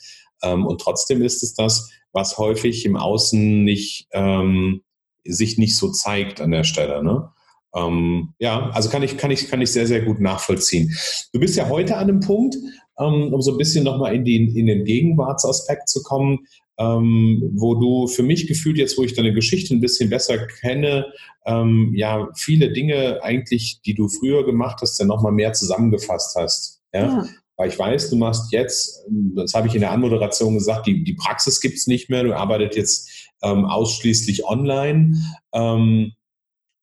Ähm, 0.42 0.66
und 0.66 0.82
trotzdem 0.82 1.22
ist 1.22 1.44
es 1.44 1.54
das, 1.54 1.90
was 2.14 2.38
häufig 2.38 2.86
im 2.86 2.96
Außen 2.96 3.64
nicht, 3.64 4.08
ähm, 4.12 4.82
sich 5.26 5.58
nicht 5.58 5.78
so 5.78 5.92
zeigt 5.92 6.42
an 6.42 6.52
der 6.52 6.64
Stelle. 6.64 7.04
Ne? 7.04 7.30
Ähm, 7.76 8.34
ja, 8.40 8.70
also 8.72 8.90
kann 8.90 9.04
ich, 9.04 9.18
kann, 9.18 9.32
ich, 9.32 9.50
kann 9.50 9.62
ich 9.62 9.72
sehr, 9.72 9.88
sehr 9.88 10.02
gut 10.02 10.20
nachvollziehen. 10.20 10.96
Du 11.34 11.40
bist 11.40 11.56
ja 11.56 11.70
heute 11.70 11.98
an 11.98 12.10
einem 12.10 12.20
Punkt, 12.20 12.56
um 13.02 13.42
so 13.42 13.52
ein 13.52 13.58
bisschen 13.58 13.84
nochmal 13.84 14.16
in, 14.16 14.26
in 14.26 14.66
den 14.66 14.86
Gegenwartsaspekt 14.86 15.90
zu 15.90 16.04
kommen, 16.04 16.48
ähm, 16.78 17.52
wo 17.54 17.76
du 17.76 18.08
für 18.08 18.24
mich 18.24 18.48
gefühlt 18.48 18.78
jetzt, 18.78 18.98
wo 18.98 19.04
ich 19.04 19.14
deine 19.14 19.34
Geschichte 19.34 19.74
ein 19.74 19.82
bisschen 19.82 20.10
besser 20.10 20.48
kenne, 20.48 21.08
ähm, 21.46 21.92
ja, 21.96 22.30
viele 22.36 22.72
Dinge 22.72 23.22
eigentlich, 23.24 23.82
die 23.86 23.94
du 23.94 24.08
früher 24.08 24.46
gemacht 24.46 24.80
hast, 24.82 25.00
ja 25.00 25.06
nochmal 25.06 25.32
mehr 25.32 25.54
zusammengefasst 25.54 26.36
hast. 26.36 26.82
Ja? 26.94 27.06
ja? 27.06 27.26
Weil 27.58 27.70
ich 27.70 27.78
weiß, 27.78 28.10
du 28.10 28.16
machst 28.16 28.52
jetzt, 28.52 29.06
das 29.36 29.54
habe 29.54 29.68
ich 29.68 29.76
in 29.76 29.82
der 29.82 29.92
Anmoderation 29.92 30.56
gesagt, 30.56 30.88
die, 30.88 31.04
die 31.04 31.14
Praxis 31.14 31.62
gibt 31.62 31.78
es 31.78 31.86
nicht 31.86 32.10
mehr, 32.10 32.24
du 32.24 32.36
arbeitest 32.36 32.76
jetzt 32.76 33.10
ähm, 33.44 33.66
ausschließlich 33.66 34.46
online. 34.46 35.18
Ähm, 35.54 36.14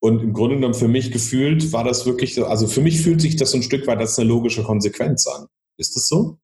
und 0.00 0.22
im 0.22 0.32
Grunde 0.32 0.56
genommen 0.56 0.74
für 0.74 0.86
mich 0.86 1.10
gefühlt 1.10 1.72
war 1.72 1.82
das 1.82 2.06
wirklich 2.06 2.34
so, 2.36 2.46
also 2.46 2.68
für 2.68 2.80
mich 2.80 3.00
fühlt 3.00 3.20
sich 3.20 3.34
das 3.34 3.50
so 3.50 3.58
ein 3.58 3.64
Stück 3.64 3.86
weit 3.88 3.98
als 3.98 4.18
eine 4.18 4.28
logische 4.28 4.62
Konsequenz 4.62 5.26
an. 5.26 5.46
Ist 5.78 5.96
das 5.96 6.08
so? 6.08 6.36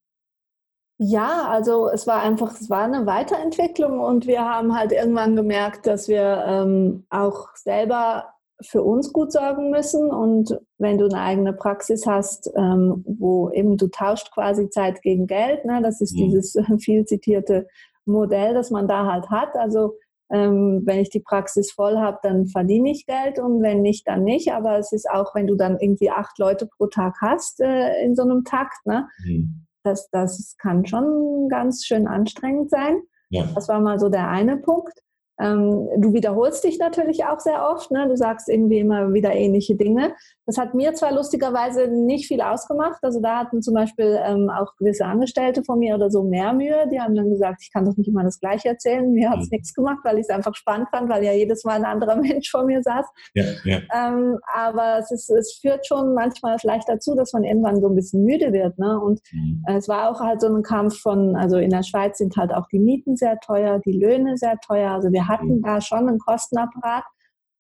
Ja, 0.99 1.49
also 1.49 1.88
es 1.88 2.07
war 2.07 2.23
einfach, 2.23 2.55
es 2.59 2.71
war 2.71 2.85
eine 2.85 3.05
Weiterentwicklung 3.05 3.99
und 3.99 4.26
wir 4.29 4.45
haben 4.45 4.76
halt 4.76 4.93
irgendwann 4.93 5.35
gemerkt, 5.35 5.87
dass 5.87 6.07
wir 6.07 6.45
ähm, 6.47 7.05
auch 7.11 7.49
selber 7.57 8.35
für 8.62 8.85
uns 8.85 9.12
gut 9.12 9.33
sorgen 9.33 9.71
müssen. 9.71 10.11
Und 10.11 10.57
wenn 10.79 10.99
du 10.99 11.07
eine 11.07 11.21
eigene 11.21 11.53
Praxis 11.53 12.07
hast, 12.07 12.49
ähm, 12.57 13.05
wo 13.07 13.50
eben 13.50 13.76
du 13.76 13.88
tauscht 13.88 14.33
quasi 14.33 14.71
Zeit 14.71 15.03
gegen 15.03 15.26
Geld, 15.26 15.64
ne, 15.64 15.83
das 15.83 16.00
ist 16.00 16.14
mhm. 16.14 16.31
dieses 16.31 16.57
viel 16.79 17.05
zitierte 17.05 17.67
Modell, 18.07 18.55
das 18.55 18.71
man 18.71 18.87
da 18.87 19.07
halt 19.11 19.31
hat. 19.31 19.57
Also 19.57 19.97
ähm, 20.35 20.83
wenn 20.85 20.99
ich 20.99 21.11
die 21.11 21.21
Praxis 21.21 21.73
voll 21.73 21.97
habe, 21.97 22.19
dann 22.23 22.47
verdiene 22.47 22.91
ich 22.91 23.07
Geld 23.07 23.38
und 23.38 23.62
wenn 23.62 23.83
nicht, 23.83 24.07
dann 24.07 24.25
nicht. 24.25 24.53
Aber 24.53 24.79
es 24.79 24.93
ist 24.93 25.09
auch, 25.09 25.35
wenn 25.35 25.47
du 25.47 25.55
dann 25.55 25.79
irgendwie 25.81 26.11
acht 26.11 26.38
Leute 26.38 26.67
pro 26.76 26.88
Tag 26.88 27.14
hast 27.21 27.61
äh, 27.61 28.03
in 28.05 28.14
so 28.14 28.23
einem 28.23 28.45
Takt, 28.45 28.85
ne, 28.85 29.07
mhm 29.25 29.64
das, 29.85 30.09
das 30.11 30.57
kann 30.59 30.87
schon 30.87 31.49
ganz 31.49 31.85
schön 31.85 32.09
anstrengend 32.09 32.71
sein. 32.71 33.03
Ja. 33.31 33.45
Das 33.55 33.69
war 33.69 33.81
mal 33.81 33.99
so 33.99 34.09
der 34.09 34.29
eine 34.29 34.57
Punkt. 34.57 34.93
Ähm, 35.41 35.88
du 35.99 36.12
wiederholst 36.12 36.62
dich 36.64 36.79
natürlich 36.79 37.25
auch 37.25 37.41
sehr 37.41 37.69
oft. 37.69 37.91
Ne? 37.91 38.07
Du 38.09 38.17
sagst 38.17 38.49
irgendwie 38.49 38.79
immer 38.79 39.12
wieder 39.12 39.33
ähnliche 39.33 39.75
Dinge. 39.75 40.14
Das 40.47 40.59
hat 40.59 40.75
mir 40.75 40.95
zwar 40.95 41.12
lustigerweise 41.12 41.88
nicht 41.88 42.26
viel 42.26 42.41
ausgemacht. 42.41 42.99
Also 43.03 43.21
da 43.21 43.38
hatten 43.38 43.62
zum 43.62 43.75
Beispiel 43.75 44.21
ähm, 44.25 44.50
auch 44.50 44.76
gewisse 44.76 45.07
Angestellte 45.07 45.64
von 45.64 45.79
mir 45.79 45.95
oder 45.95 46.11
so 46.11 46.23
mehr 46.23 46.53
Mühe. 46.53 46.88
Die 46.93 47.00
haben 47.00 47.14
dann 47.14 47.31
gesagt, 47.31 47.62
ich 47.62 47.73
kann 47.73 47.85
doch 47.85 47.97
nicht 47.97 48.09
immer 48.09 48.23
das 48.23 48.38
Gleiche 48.38 48.69
erzählen. 48.69 49.11
Mir 49.11 49.31
hat 49.31 49.41
es 49.41 49.47
mhm. 49.47 49.57
nichts 49.57 49.75
gemacht, 49.75 49.99
weil 50.05 50.17
ich 50.17 50.26
es 50.29 50.31
einfach 50.31 50.55
spannend 50.55 50.88
fand, 50.91 51.09
weil 51.09 51.25
ja 51.25 51.33
jedes 51.33 51.64
Mal 51.64 51.76
ein 51.76 51.85
anderer 51.85 52.17
Mensch 52.21 52.50
vor 52.50 52.64
mir 52.64 52.83
saß. 52.83 53.07
Ja, 53.35 53.45
ja. 53.64 53.79
Ähm, 53.95 54.38
aber 54.55 54.99
es, 54.99 55.11
ist, 55.11 55.31
es 55.31 55.59
führt 55.61 55.87
schon 55.87 56.14
manchmal 56.14 56.59
vielleicht 56.59 56.88
dazu, 56.88 57.14
dass 57.14 57.33
man 57.33 57.45
irgendwann 57.45 57.81
so 57.81 57.88
ein 57.88 57.95
bisschen 57.95 58.23
müde 58.23 58.53
wird. 58.53 58.79
Ne? 58.79 59.00
Und 59.00 59.21
mhm. 59.33 59.64
äh, 59.67 59.76
es 59.76 59.88
war 59.88 60.11
auch 60.11 60.21
halt 60.21 60.41
so 60.41 60.55
ein 60.55 60.62
Kampf 60.62 60.99
von, 61.00 61.37
also 61.37 61.57
in 61.57 61.71
der 61.71 61.83
Schweiz 61.83 62.19
sind 62.19 62.37
halt 62.37 62.53
auch 62.53 62.69
die 62.69 62.79
Mieten 62.79 63.17
sehr 63.17 63.41
teuer, 63.41 63.81
die 63.85 63.99
Löhne 63.99 64.37
sehr 64.37 64.59
teuer. 64.59 64.91
Also 64.91 65.11
wir 65.11 65.24
hatten 65.28 65.57
mhm. 65.57 65.62
da 65.62 65.81
schon 65.81 66.09
einen 66.09 66.19
Kostenapparat, 66.19 67.04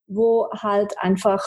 wo 0.06 0.48
halt 0.50 0.94
einfach, 0.98 1.42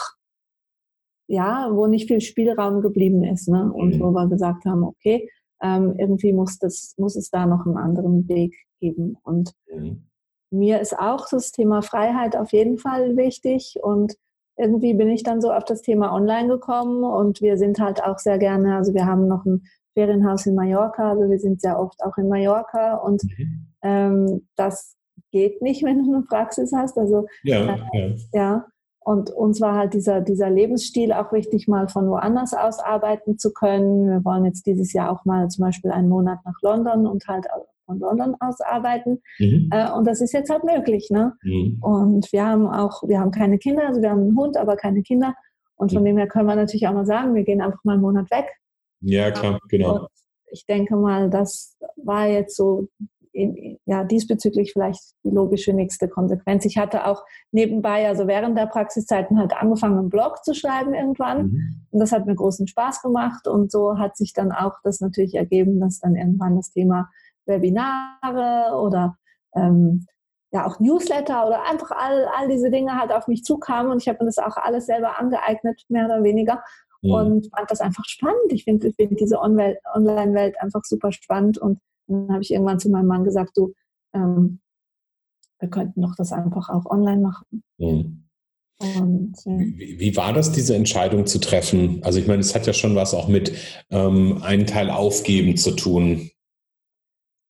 ja, 1.26 1.68
wo 1.72 1.86
nicht 1.86 2.08
viel 2.08 2.20
Spielraum 2.20 2.80
geblieben 2.80 3.24
ist. 3.24 3.48
Ne? 3.48 3.70
Und 3.72 3.96
mhm. 3.96 4.00
wo 4.00 4.10
wir 4.10 4.28
gesagt 4.28 4.64
haben, 4.64 4.84
okay, 4.84 5.30
ähm, 5.62 5.94
irgendwie 5.98 6.32
muss, 6.32 6.58
das, 6.58 6.94
muss 6.98 7.16
es 7.16 7.30
da 7.30 7.46
noch 7.46 7.66
einen 7.66 7.76
anderen 7.76 8.28
Weg 8.28 8.54
geben. 8.80 9.16
Und 9.22 9.52
mhm. 9.72 10.08
mir 10.50 10.80
ist 10.80 10.98
auch 10.98 11.28
das 11.28 11.52
Thema 11.52 11.82
Freiheit 11.82 12.36
auf 12.36 12.52
jeden 12.52 12.78
Fall 12.78 13.16
wichtig 13.16 13.78
und 13.82 14.14
irgendwie 14.58 14.92
bin 14.92 15.08
ich 15.08 15.22
dann 15.22 15.40
so 15.40 15.52
auf 15.52 15.64
das 15.64 15.82
Thema 15.82 16.12
Online 16.12 16.48
gekommen 16.48 17.04
und 17.04 17.40
wir 17.40 17.56
sind 17.56 17.78
halt 17.78 18.02
auch 18.02 18.18
sehr 18.18 18.38
gerne, 18.38 18.76
also 18.76 18.92
wir 18.92 19.06
haben 19.06 19.28
noch 19.28 19.44
ein 19.44 19.62
Ferienhaus 19.94 20.46
in 20.46 20.56
Mallorca, 20.56 21.10
also 21.10 21.30
wir 21.30 21.38
sind 21.38 21.60
sehr 21.60 21.78
oft 21.78 22.02
auch 22.02 22.16
in 22.18 22.28
Mallorca 22.28 22.96
und 22.96 23.22
mhm. 23.22 23.66
ähm, 23.82 24.48
das 24.56 24.96
geht 25.30 25.62
nicht, 25.62 25.82
wenn 25.84 26.04
du 26.04 26.14
eine 26.14 26.22
Praxis 26.22 26.72
hast. 26.74 26.98
Also 26.98 27.26
ja, 27.42 27.76
äh, 27.92 28.08
ja. 28.08 28.16
ja. 28.32 28.66
Und 29.00 29.30
uns 29.30 29.60
war 29.60 29.74
halt 29.74 29.94
dieser, 29.94 30.20
dieser 30.20 30.50
Lebensstil 30.50 31.12
auch 31.14 31.32
wichtig, 31.32 31.66
mal 31.66 31.88
von 31.88 32.10
woanders 32.10 32.52
aus 32.52 32.78
arbeiten 32.78 33.38
zu 33.38 33.52
können. 33.52 34.10
Wir 34.10 34.24
wollen 34.24 34.44
jetzt 34.44 34.66
dieses 34.66 34.92
Jahr 34.92 35.10
auch 35.10 35.24
mal 35.24 35.48
zum 35.48 35.64
Beispiel 35.64 35.90
einen 35.90 36.10
Monat 36.10 36.40
nach 36.44 36.60
London 36.60 37.06
und 37.06 37.26
halt 37.26 37.46
von 37.86 37.98
London 37.98 38.36
aus 38.40 38.60
arbeiten. 38.60 39.22
Mhm. 39.38 39.70
Äh, 39.72 39.90
und 39.92 40.06
das 40.06 40.20
ist 40.20 40.32
jetzt 40.32 40.50
halt 40.50 40.64
möglich. 40.64 41.08
Ne? 41.10 41.32
Mhm. 41.42 41.78
Und 41.80 42.32
wir 42.32 42.44
haben 42.44 42.68
auch, 42.68 43.02
wir 43.08 43.18
haben 43.18 43.30
keine 43.30 43.58
Kinder, 43.58 43.86
also 43.86 44.02
wir 44.02 44.10
haben 44.10 44.20
einen 44.20 44.36
Hund, 44.36 44.56
aber 44.58 44.76
keine 44.76 45.02
Kinder. 45.02 45.34
Und 45.76 45.92
von 45.92 46.02
mhm. 46.02 46.06
dem 46.06 46.16
her 46.18 46.28
können 46.28 46.46
wir 46.46 46.56
natürlich 46.56 46.86
auch 46.86 46.92
mal 46.92 47.06
sagen, 47.06 47.34
wir 47.34 47.44
gehen 47.44 47.62
einfach 47.62 47.82
mal 47.84 47.94
einen 47.94 48.02
Monat 48.02 48.30
weg. 48.30 48.46
Ja, 49.00 49.30
klar, 49.30 49.58
genau. 49.68 50.00
Und 50.00 50.08
ich 50.50 50.66
denke 50.66 50.96
mal, 50.96 51.30
das 51.30 51.78
war 51.96 52.26
jetzt 52.26 52.56
so 52.56 52.88
ja, 53.84 54.04
diesbezüglich 54.04 54.72
vielleicht 54.72 55.14
die 55.24 55.30
logische 55.30 55.72
nächste 55.72 56.08
Konsequenz. 56.08 56.64
Ich 56.64 56.76
hatte 56.76 57.06
auch 57.06 57.24
nebenbei, 57.52 58.08
also 58.08 58.26
während 58.26 58.58
der 58.58 58.66
Praxiszeiten 58.66 59.38
halt 59.38 59.56
angefangen, 59.56 59.98
einen 59.98 60.10
Blog 60.10 60.44
zu 60.44 60.54
schreiben 60.54 60.94
irgendwann. 60.94 61.42
Mhm. 61.46 61.86
Und 61.90 62.00
das 62.00 62.12
hat 62.12 62.26
mir 62.26 62.34
großen 62.34 62.66
Spaß 62.66 63.02
gemacht. 63.02 63.46
Und 63.46 63.70
so 63.70 63.98
hat 63.98 64.16
sich 64.16 64.32
dann 64.32 64.52
auch 64.52 64.74
das 64.82 65.00
natürlich 65.00 65.34
ergeben, 65.34 65.80
dass 65.80 66.00
dann 66.00 66.16
irgendwann 66.16 66.56
das 66.56 66.70
Thema 66.70 67.08
Webinare 67.46 68.76
oder 68.76 69.16
ähm, 69.54 70.06
ja 70.50 70.66
auch 70.66 70.80
Newsletter 70.80 71.46
oder 71.46 71.62
einfach 71.68 71.90
all, 71.90 72.26
all 72.36 72.48
diese 72.48 72.70
Dinge 72.70 72.98
halt 72.98 73.12
auf 73.12 73.28
mich 73.28 73.44
zukamen. 73.44 73.92
Und 73.92 74.02
ich 74.02 74.08
habe 74.08 74.18
mir 74.20 74.26
das 74.26 74.38
auch 74.38 74.56
alles 74.56 74.86
selber 74.86 75.18
angeeignet, 75.18 75.82
mehr 75.88 76.06
oder 76.06 76.24
weniger. 76.24 76.62
Mhm. 77.02 77.10
Und 77.12 77.50
fand 77.54 77.70
das 77.70 77.80
einfach 77.80 78.04
spannend. 78.06 78.50
Ich 78.52 78.64
finde 78.64 78.88
ich 78.88 78.96
find 78.96 79.20
diese 79.20 79.40
Online-Welt 79.40 80.60
einfach 80.60 80.84
super 80.84 81.12
spannend 81.12 81.58
und 81.58 81.78
dann 82.08 82.32
habe 82.32 82.42
ich 82.42 82.50
irgendwann 82.50 82.80
zu 82.80 82.90
meinem 82.90 83.06
Mann 83.06 83.24
gesagt, 83.24 83.56
du, 83.56 83.74
ähm, 84.14 84.60
wir 85.60 85.68
könnten 85.68 86.02
doch 86.02 86.14
das 86.16 86.32
einfach 86.32 86.68
auch 86.68 86.86
online 86.86 87.20
machen. 87.20 87.62
Mhm. 87.78 88.24
Und, 88.80 89.34
äh, 89.44 89.58
wie, 89.76 89.98
wie, 89.98 90.16
war 90.16 90.32
das, 90.32 90.52
diese 90.52 90.76
Entscheidung 90.76 91.26
zu 91.26 91.40
treffen? 91.40 92.00
Also 92.04 92.20
ich 92.20 92.28
meine, 92.28 92.40
es 92.40 92.54
hat 92.54 92.66
ja 92.66 92.72
schon 92.72 92.94
was 92.94 93.12
auch 93.12 93.26
mit 93.26 93.52
ähm, 93.90 94.40
einen 94.42 94.66
Teil 94.66 94.88
aufgeben 94.90 95.56
zu 95.56 95.72
tun. 95.72 96.30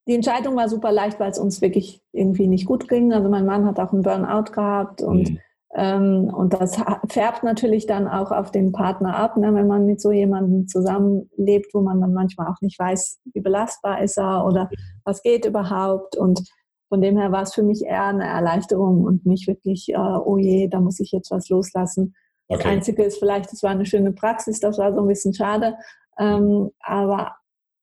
Die 0.07 0.15
Entscheidung 0.15 0.57
war 0.57 0.71
super 0.71 0.91
leicht, 0.91 1.21
weil 1.21 1.31
es 1.31 1.39
uns 1.39 1.61
wirklich 1.61 2.01
irgendwie 2.13 2.47
nicht 2.47 2.65
gut 2.65 2.89
ging. 2.89 3.13
Also 3.13 3.29
mein 3.29 3.45
Mann 3.45 3.67
hat 3.67 3.79
auch 3.79 3.93
einen 3.93 4.03
Burnout 4.03 4.53
gehabt 4.53 5.03
und 5.03 5.31
mhm. 5.31 5.39
Ähm, 5.75 6.33
und 6.35 6.55
das 6.55 6.81
färbt 7.09 7.43
natürlich 7.43 7.87
dann 7.87 8.09
auch 8.09 8.33
auf 8.33 8.51
den 8.51 8.73
Partner 8.73 9.17
ab, 9.17 9.37
ne, 9.37 9.55
wenn 9.55 9.67
man 9.67 9.87
mit 9.87 10.01
so 10.01 10.13
jemandem 10.13 10.67
zusammenlebt, 10.67 11.75
wo 11.75 11.81
man 11.81 12.01
dann 12.01 12.15
manchmal 12.15 12.49
auch 12.49 12.61
nicht 12.63 12.79
weiß, 12.79 13.21
wie 13.33 13.41
belastbar 13.41 14.03
ist 14.03 14.19
er 14.19 14.47
oder 14.47 14.71
was 15.05 15.23
geht 15.23 15.45
überhaupt. 15.45 16.17
Und 16.17 16.41
von 16.89 17.03
dem 17.03 17.19
her 17.19 17.33
war 17.33 17.43
es 17.43 17.55
für 17.55 17.63
mich 17.63 17.83
eher 17.85 18.07
eine 18.07 18.27
Erleichterung 18.27 19.05
und 19.05 19.27
nicht 19.27 19.47
wirklich, 19.47 19.91
äh, 19.91 19.99
oh 19.99 20.39
je, 20.39 20.69
da 20.69 20.81
muss 20.81 21.01
ich 21.01 21.13
jetzt 21.13 21.31
was 21.31 21.49
loslassen. 21.51 22.15
Okay. 22.49 22.63
Das 22.63 22.73
Einzige 22.73 23.03
ist 23.03 23.19
vielleicht, 23.19 23.53
es 23.53 23.63
war 23.63 23.71
eine 23.71 23.85
schöne 23.85 24.13
Praxis, 24.13 24.61
das 24.61 24.79
war 24.79 24.95
so 24.95 25.03
ein 25.03 25.09
bisschen 25.09 25.35
schade. 25.35 25.75
Ähm, 26.19 26.71
aber 26.81 27.37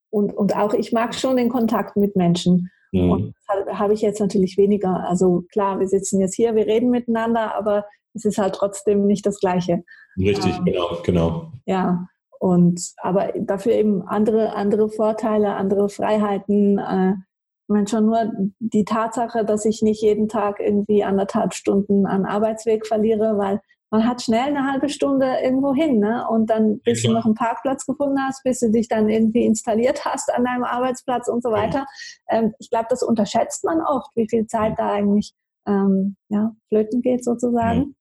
und, 0.10 0.34
und 0.36 0.56
auch 0.56 0.74
ich 0.74 0.92
mag 0.92 1.14
schon 1.14 1.38
den 1.38 1.50
Kontakt 1.50 1.98
mit 1.98 2.16
Menschen. 2.16 2.72
Mhm. 2.92 3.12
Und 3.12 3.34
das 3.48 3.80
habe 3.80 3.94
ich 3.94 4.02
jetzt 4.02 4.20
natürlich 4.20 4.58
weniger. 4.58 5.08
Also 5.08 5.44
klar, 5.52 5.80
wir 5.80 5.88
sitzen 5.88 6.20
jetzt 6.20 6.36
hier, 6.36 6.56
wir 6.56 6.66
reden 6.66 6.90
miteinander, 6.90 7.56
aber 7.56 7.86
es 8.14 8.26
ist 8.26 8.38
halt 8.38 8.56
trotzdem 8.56 9.06
nicht 9.06 9.26
das 9.26 9.40
Gleiche. 9.40 9.84
Richtig, 10.18 10.58
ähm, 10.58 10.66
genau, 10.66 10.98
genau. 11.04 11.52
Ja, 11.66 12.08
und 12.40 12.94
aber 12.98 13.34
dafür 13.40 13.74
eben 13.74 14.02
andere, 14.08 14.54
andere 14.54 14.90
Vorteile, 14.90 15.56
andere 15.56 15.90
Freiheiten. 15.90 16.78
Äh, 16.78 17.12
ich 17.12 17.70
meine 17.70 17.88
schon 17.88 18.06
nur 18.06 18.32
die 18.60 18.86
Tatsache, 18.86 19.44
dass 19.44 19.66
ich 19.66 19.82
nicht 19.82 20.02
jeden 20.02 20.28
Tag 20.28 20.60
irgendwie 20.60 21.04
anderthalb 21.04 21.54
Stunden 21.54 22.06
an 22.06 22.26
Arbeitsweg 22.26 22.86
verliere, 22.86 23.38
weil 23.38 23.60
man 23.92 24.08
hat 24.08 24.22
schnell 24.22 24.48
eine 24.48 24.70
halbe 24.70 24.90
Stunde 24.90 25.38
irgendwo 25.44 25.74
hin, 25.74 26.00
ne? 26.00 26.28
Und 26.30 26.50
dann, 26.50 26.80
bis 26.80 27.04
ja, 27.04 27.10
du 27.10 27.16
noch 27.16 27.26
einen 27.26 27.36
Parkplatz 27.36 27.86
gefunden 27.86 28.20
hast, 28.20 28.44
bis 28.44 28.60
du 28.60 28.72
dich 28.72 28.88
dann 28.88 29.10
irgendwie 29.10 29.46
installiert 29.46 30.04
hast 30.06 30.34
an 30.34 30.44
deinem 30.44 30.64
Arbeitsplatz 30.64 31.28
und 31.28 31.44
so 31.44 31.52
weiter. 31.52 31.86
Ähm, 32.30 32.54
ich 32.60 32.70
glaube, 32.70 32.88
das 32.90 33.04
unterschätzt 33.04 33.64
man 33.64 33.82
oft, 33.82 34.10
wie 34.16 34.28
viel 34.30 34.48
Zeit 34.48 34.78
da 34.78 34.92
eigentlich 34.92 35.34
ähm, 35.68 36.16
ja, 36.30 36.52
flöten 36.70 37.02
geht 37.02 37.24
sozusagen. 37.24 37.96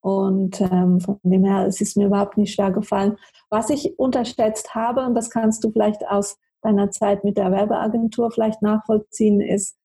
Und 0.00 0.60
ähm, 0.60 1.00
von 1.00 1.20
dem 1.22 1.44
her, 1.44 1.66
es 1.66 1.80
ist 1.80 1.96
mir 1.96 2.06
überhaupt 2.06 2.36
nicht 2.36 2.54
schwer 2.54 2.72
gefallen. 2.72 3.16
Was 3.50 3.70
ich 3.70 3.98
unterschätzt 3.98 4.74
habe, 4.74 5.06
und 5.06 5.14
das 5.14 5.30
kannst 5.30 5.62
du 5.62 5.70
vielleicht 5.70 6.04
aus 6.08 6.38
deiner 6.60 6.90
Zeit 6.90 7.22
mit 7.24 7.36
der 7.36 7.52
Werbeagentur 7.52 8.30
vielleicht 8.32 8.62
nachvollziehen, 8.62 9.40
ist, 9.40 9.76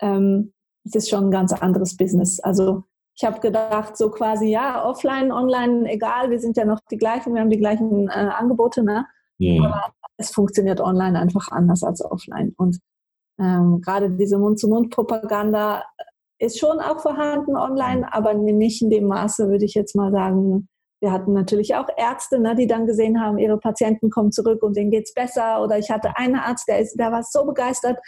ähm, 0.00 0.52
es 0.84 0.94
ist 0.94 1.10
schon 1.10 1.26
ein 1.26 1.30
ganz 1.30 1.52
anderes 1.52 1.96
Business. 1.96 2.40
Also 2.40 2.84
ich 3.20 3.26
habe 3.26 3.40
gedacht, 3.40 3.98
so 3.98 4.10
quasi, 4.10 4.46
ja, 4.46 4.82
offline, 4.82 5.30
online, 5.30 5.86
egal, 5.92 6.30
wir 6.30 6.40
sind 6.40 6.56
ja 6.56 6.64
noch 6.64 6.80
die 6.90 6.96
gleichen, 6.96 7.34
wir 7.34 7.42
haben 7.42 7.50
die 7.50 7.58
gleichen 7.58 8.08
äh, 8.08 8.12
Angebote, 8.12 8.82
ne? 8.82 9.04
Ja. 9.36 9.62
Aber 9.62 9.92
es 10.16 10.30
funktioniert 10.30 10.80
online 10.80 11.18
einfach 11.18 11.48
anders 11.50 11.82
als 11.82 12.02
offline. 12.02 12.54
Und 12.56 12.78
ähm, 13.38 13.82
gerade 13.82 14.10
diese 14.10 14.38
Mund-zu-Mund-Propaganda 14.38 15.84
ist 16.38 16.58
schon 16.58 16.80
auch 16.80 17.00
vorhanden 17.00 17.56
online, 17.56 18.10
aber 18.10 18.32
nicht 18.32 18.80
in 18.80 18.88
dem 18.88 19.06
Maße, 19.06 19.50
würde 19.50 19.66
ich 19.66 19.74
jetzt 19.74 19.94
mal 19.94 20.10
sagen. 20.10 20.68
Wir 21.02 21.12
hatten 21.12 21.34
natürlich 21.34 21.74
auch 21.74 21.88
Ärzte, 21.98 22.38
ne, 22.38 22.54
die 22.54 22.66
dann 22.66 22.86
gesehen 22.86 23.20
haben, 23.20 23.36
ihre 23.36 23.58
Patienten 23.58 24.08
kommen 24.08 24.32
zurück 24.32 24.62
und 24.62 24.78
denen 24.78 24.90
geht's 24.90 25.12
besser. 25.12 25.62
Oder 25.62 25.78
ich 25.78 25.90
hatte 25.90 26.16
einen 26.16 26.36
Arzt, 26.36 26.68
der, 26.68 26.78
ist, 26.78 26.98
der 26.98 27.12
war 27.12 27.22
so 27.22 27.44
begeistert, 27.44 27.98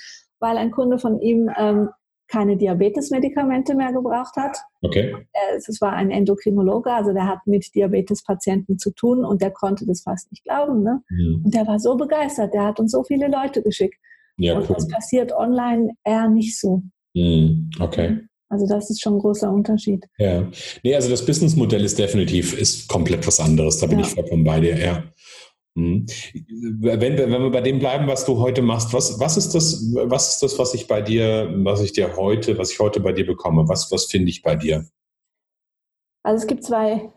weil 0.41 0.57
ein 0.57 0.71
Kunde 0.71 0.99
von 0.99 1.21
ihm 1.21 1.51
ähm, 1.59 1.91
keine 2.33 2.57
Diabetesmedikamente 2.57 3.75
mehr 3.75 3.93
gebraucht 3.93 4.37
hat. 4.37 4.57
Okay. 4.81 5.15
Es 5.57 5.81
war 5.83 5.93
ein 5.93 6.11
Endokrinologe, 6.11 6.91
also 6.91 7.13
der 7.13 7.29
hat 7.29 7.47
mit 7.47 7.75
Diabetespatienten 7.75 8.79
zu 8.79 8.91
tun 8.93 9.25
und 9.25 9.43
der 9.43 9.51
konnte 9.51 9.87
das 9.87 10.03
fast 10.03 10.31
nicht 10.33 10.43
glauben. 10.45 10.83
Ne? 10.83 11.03
Mhm. 11.11 11.43
Und 11.45 11.55
der 11.55 11.67
war 11.67 11.79
so 11.79 11.95
begeistert, 11.97 12.55
der 12.55 12.65
hat 12.65 12.81
uns 12.81 12.93
so 12.93 13.05
viele 13.05 13.29
Leute 13.29 13.63
geschickt. 13.63 13.97
Ja, 14.39 14.55
und 14.55 14.69
cool. 14.69 14.77
das 14.77 14.89
passiert 14.89 15.33
online 15.33 15.91
eher 16.05 16.29
nicht 16.29 16.59
so. 16.59 16.83
Mhm. 17.15 17.71
Okay. 17.79 18.21
Also 18.49 18.67
das 18.67 18.89
ist 18.89 19.03
schon 19.03 19.15
ein 19.15 19.19
großer 19.19 19.51
Unterschied. 19.51 20.07
Ja. 20.19 20.47
Nee, 20.83 20.95
also 20.95 21.11
das 21.11 21.25
Businessmodell 21.25 21.85
ist 21.85 21.99
definitiv 21.99 22.59
ist 22.59 22.89
komplett 22.89 23.27
was 23.27 23.41
anderes. 23.41 23.79
Da 23.79 23.87
bin 23.87 23.99
ja. 23.99 24.07
ich 24.07 24.11
vollkommen 24.11 24.45
bei 24.45 24.61
dir, 24.61 24.79
ja. 24.79 25.05
Mhm. 25.75 26.07
Wenn 26.81 27.17
wir, 27.17 27.31
wenn 27.31 27.43
wir 27.43 27.51
bei 27.51 27.63
dem 27.63 27.79
bleiben, 27.79 28.07
was 28.07 28.27
du 28.27 28.39
heute 28.39 28.61
machst, 28.61 28.93
was, 28.93 29.19
was 29.19 29.37
ist 29.37 29.55
das, 29.55 29.83
was 29.95 30.35
ist 30.35 30.43
das, 30.43 30.59
was 30.59 30.75
ich 30.75 30.87
bei 30.87 31.01
dir, 31.01 31.51
was 31.65 31.81
ich 31.81 31.93
dir 31.93 32.17
heute, 32.17 32.59
was 32.59 32.73
ich 32.73 32.79
heute 32.79 33.01
bei 33.01 33.13
dir 33.13 33.27
bekomme? 33.27 33.69
Was, 33.69 33.91
was 33.91 34.05
finde 34.05 34.31
ich 34.31 34.43
bei 34.43 34.55
dir? 34.55 34.85
Also 36.23 36.43
es 36.43 36.47
gibt 36.47 36.65
zwei 36.65 37.11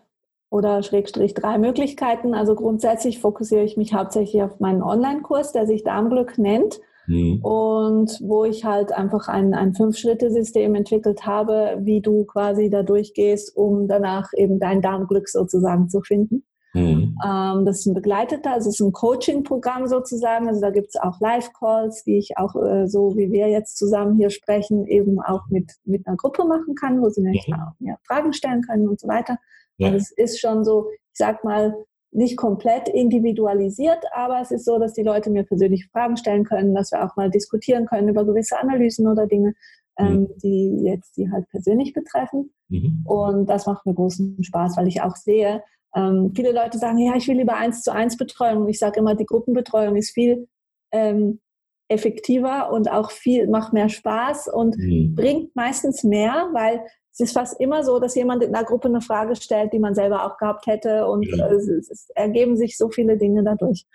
oder 0.50 0.84
Schrägstrich 0.84 1.34
drei 1.34 1.58
Möglichkeiten. 1.58 2.34
Also 2.34 2.56
grundsätzlich 2.56 3.20
fokussiere 3.20 3.64
ich 3.64 3.76
mich 3.76 3.94
hauptsächlich 3.94 4.42
auf 4.42 4.60
meinen 4.60 4.82
Online-Kurs, 4.82 5.52
der 5.52 5.68
sich 5.68 5.84
Darmglück 5.84 6.38
nennt. 6.38 6.80
Mhm. 7.08 7.44
Und 7.44 8.20
wo 8.22 8.46
ich 8.46 8.64
halt 8.64 8.92
einfach 8.92 9.28
ein, 9.28 9.54
ein 9.54 9.76
Fünf-Schritte-System 9.76 10.74
entwickelt 10.76 11.26
habe, 11.26 11.78
wie 11.82 12.02
du 12.02 12.24
quasi 12.26 12.70
da 12.70 12.84
durchgehst, 12.84 13.56
um 13.56 13.88
danach 13.88 14.30
eben 14.36 14.60
dein 14.60 14.82
Darmglück 14.82 15.28
sozusagen 15.28 15.90
zu 15.90 16.02
finden. 16.02 16.46
Mhm. 16.76 17.18
Ähm, 17.26 17.66
das 17.66 17.80
ist 17.80 17.86
ein 17.86 17.94
begleiteter, 17.94 18.52
also 18.52 18.70
es 18.70 18.80
ist 18.80 18.86
ein 18.86 18.92
Coaching-Programm 18.92 19.88
sozusagen. 19.88 20.48
Also 20.50 20.60
da 20.60 20.72
gibt 20.72 20.90
es 20.90 20.98
auch 20.98 21.22
Live-Calls, 21.22 22.04
die 22.04 22.18
ich 22.18 22.38
auch 22.38 22.54
äh, 22.56 22.88
so 22.88 23.16
wie 23.16 23.32
wir 23.32 23.48
jetzt 23.48 23.78
zusammen 23.78 24.18
hier 24.18 24.30
sprechen, 24.30 24.86
eben 24.86 25.22
auch 25.22 25.48
mit, 25.50 25.72
mit 25.86 26.06
einer 26.06 26.18
Gruppe 26.18 26.44
machen 26.44 26.76
kann, 26.76 27.02
wo 27.02 27.10
sie 27.10 27.22
mir 27.22 27.32
mhm. 27.32 27.88
ja, 27.88 27.98
Fragen 28.06 28.34
stellen 28.34 28.62
können 28.62 28.90
und 28.90 29.00
so 29.00 29.08
weiter. 29.08 29.38
Ja. 29.78 29.88
Also 29.88 30.00
es 30.00 30.12
ist 30.12 30.40
schon 30.42 30.66
so, 30.66 30.90
ich 30.92 31.18
sag 31.18 31.46
mal, 31.46 31.74
nicht 32.12 32.38
komplett 32.38 32.90
individualisiert, 32.90 34.04
aber 34.14 34.42
es 34.42 34.52
ist 34.52 34.66
so, 34.66 34.78
dass 34.78 34.94
die 34.94 35.04
Leute 35.04 35.30
mir 35.30 35.44
persönlich 35.44 35.88
Fragen 35.88 36.18
stellen 36.18 36.44
können, 36.44 36.76
dass 36.76 36.92
wir 36.92 37.04
auch 37.06 37.16
mal 37.16 37.30
diskutieren 37.30 37.86
können 37.86 38.10
über 38.10 38.26
gewisse 38.26 38.60
Analysen 38.60 39.08
oder 39.08 39.28
Dinge, 39.28 39.54
ähm, 39.98 40.22
mhm. 40.22 40.28
die 40.44 40.82
jetzt 40.84 41.16
die 41.16 41.32
halt 41.32 41.48
persönlich 41.50 41.94
betreffen. 41.94 42.52
Mhm. 42.70 43.06
Und 43.06 43.50
das 43.50 43.66
macht 43.66 43.86
mir 43.86 43.94
großen 43.94 44.44
Spaß, 44.44 44.76
weil 44.78 44.88
ich 44.88 45.02
auch 45.02 45.16
sehe, 45.16 45.62
ähm, 45.96 46.34
viele 46.36 46.52
Leute 46.52 46.78
sagen, 46.78 46.98
ja, 46.98 47.16
ich 47.16 47.28
will 47.28 47.38
lieber 47.38 47.56
eins 47.56 47.82
zu 47.82 47.92
eins 47.92 48.18
Betreuung. 48.18 48.68
Ich 48.68 48.80
sage 48.80 49.00
immer, 49.00 49.16
die 49.16 49.26
Gruppenbetreuung 49.26 49.96
ist 49.96 50.12
viel 50.12 50.48
ähm, 50.92 51.40
effektiver 51.88 52.72
und 52.72 52.92
auch 52.92 53.12
viel, 53.12 53.48
macht 53.48 53.72
mehr 53.72 53.90
Spaß 53.90 54.50
und 54.52 54.78
mhm. 54.78 55.16
bringt 55.16 55.56
meistens 55.56 56.04
mehr, 56.04 56.50
weil 56.54 56.82
es 57.14 57.20
ist 57.22 57.34
fast 57.34 57.60
immer 57.62 57.84
so, 57.84 58.00
dass 58.00 58.16
jemand 58.16 58.44
in 58.44 58.52
der 58.52 58.66
Gruppe 58.66 58.90
eine 58.90 59.00
Frage 59.00 59.36
stellt, 59.38 59.72
die 59.72 59.80
man 59.80 59.96
selber 59.96 60.26
auch 60.26 60.38
gehabt 60.38 60.68
hätte 60.68 61.08
und 61.08 61.26
ja. 61.26 61.48
es, 61.48 61.68
es, 61.68 62.10
ergeben 62.14 62.58
sich 62.58 62.78
so 62.78 62.90
viele 62.90 63.18
Dinge 63.18 63.44
dadurch. 63.44 63.86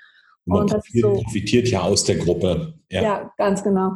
Man 0.47 0.63
und 0.63 0.73
das 0.73 0.85
so, 0.95 1.13
profitiert 1.13 1.69
ja 1.69 1.83
aus 1.83 2.05
der 2.05 2.17
Gruppe. 2.17 2.75
Ja. 2.91 3.03
ja, 3.03 3.33
ganz 3.37 3.63
genau. 3.63 3.93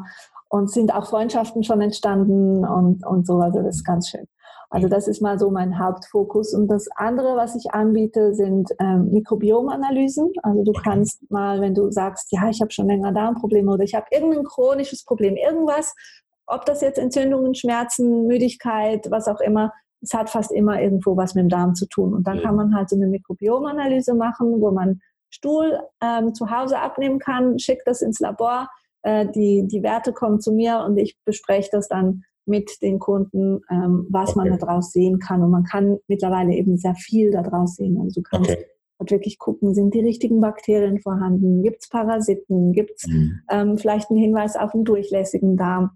Und 0.50 0.70
sind 0.70 0.92
auch 0.92 1.08
Freundschaften 1.08 1.64
schon 1.64 1.80
entstanden 1.80 2.66
und, 2.66 3.04
und 3.06 3.26
so. 3.26 3.38
Also 3.38 3.62
das 3.62 3.76
ist 3.76 3.84
ganz 3.84 4.10
schön. 4.10 4.26
Also 4.74 4.88
das 4.88 5.06
ist 5.06 5.22
mal 5.22 5.38
so 5.38 5.52
mein 5.52 5.78
Hauptfokus. 5.78 6.52
Und 6.52 6.66
das 6.66 6.88
andere, 6.96 7.36
was 7.36 7.54
ich 7.54 7.70
anbiete, 7.70 8.34
sind 8.34 8.72
ähm, 8.80 9.08
Mikrobiomanalysen. 9.12 10.32
Also 10.42 10.64
du 10.64 10.72
kannst 10.72 11.30
mal, 11.30 11.60
wenn 11.60 11.76
du 11.76 11.92
sagst, 11.92 12.32
ja, 12.32 12.48
ich 12.48 12.60
habe 12.60 12.72
schon 12.72 12.88
länger 12.88 13.12
Darmprobleme 13.12 13.70
oder 13.70 13.84
ich 13.84 13.94
habe 13.94 14.06
irgendein 14.10 14.42
chronisches 14.42 15.04
Problem, 15.04 15.36
irgendwas, 15.36 15.94
ob 16.46 16.64
das 16.66 16.80
jetzt 16.80 16.98
Entzündungen, 16.98 17.54
Schmerzen, 17.54 18.26
Müdigkeit, 18.26 19.08
was 19.12 19.28
auch 19.28 19.40
immer, 19.40 19.72
es 20.02 20.12
hat 20.12 20.28
fast 20.28 20.50
immer 20.50 20.82
irgendwo 20.82 21.16
was 21.16 21.36
mit 21.36 21.42
dem 21.42 21.50
Darm 21.50 21.76
zu 21.76 21.86
tun. 21.86 22.12
Und 22.12 22.26
dann 22.26 22.42
kann 22.42 22.56
man 22.56 22.74
halt 22.74 22.90
so 22.90 22.96
eine 22.96 23.06
Mikrobiomanalyse 23.06 24.14
machen, 24.14 24.60
wo 24.60 24.72
man 24.72 25.00
Stuhl 25.30 25.78
ähm, 26.02 26.34
zu 26.34 26.50
Hause 26.50 26.80
abnehmen 26.80 27.20
kann, 27.20 27.60
schickt 27.60 27.86
das 27.86 28.02
ins 28.02 28.18
Labor, 28.18 28.68
äh, 29.02 29.24
die, 29.28 29.68
die 29.68 29.84
Werte 29.84 30.12
kommen 30.12 30.40
zu 30.40 30.52
mir 30.52 30.80
und 30.84 30.98
ich 30.98 31.16
bespreche 31.24 31.68
das 31.70 31.86
dann 31.86 32.24
mit 32.46 32.82
den 32.82 32.98
Kunden, 32.98 33.60
ähm, 33.70 34.06
was 34.10 34.36
okay. 34.36 34.50
man 34.50 34.58
daraus 34.58 34.92
sehen 34.92 35.18
kann. 35.18 35.42
Und 35.42 35.50
man 35.50 35.64
kann 35.64 35.98
mittlerweile 36.08 36.54
eben 36.54 36.76
sehr 36.76 36.94
viel 36.94 37.30
daraus 37.30 37.76
sehen. 37.76 37.98
Also 38.00 38.20
du 38.20 38.22
kannst 38.22 38.50
okay. 38.50 38.66
halt 38.98 39.10
wirklich 39.10 39.38
gucken, 39.38 39.74
sind 39.74 39.94
die 39.94 40.00
richtigen 40.00 40.40
Bakterien 40.40 41.00
vorhanden? 41.00 41.62
Gibt 41.62 41.82
es 41.82 41.88
Parasiten? 41.88 42.72
Gibt 42.72 42.92
es 42.96 43.06
mhm. 43.06 43.40
ähm, 43.50 43.78
vielleicht 43.78 44.10
einen 44.10 44.20
Hinweis 44.20 44.56
auf 44.56 44.74
einen 44.74 44.84
durchlässigen 44.84 45.56
Darm? 45.56 45.90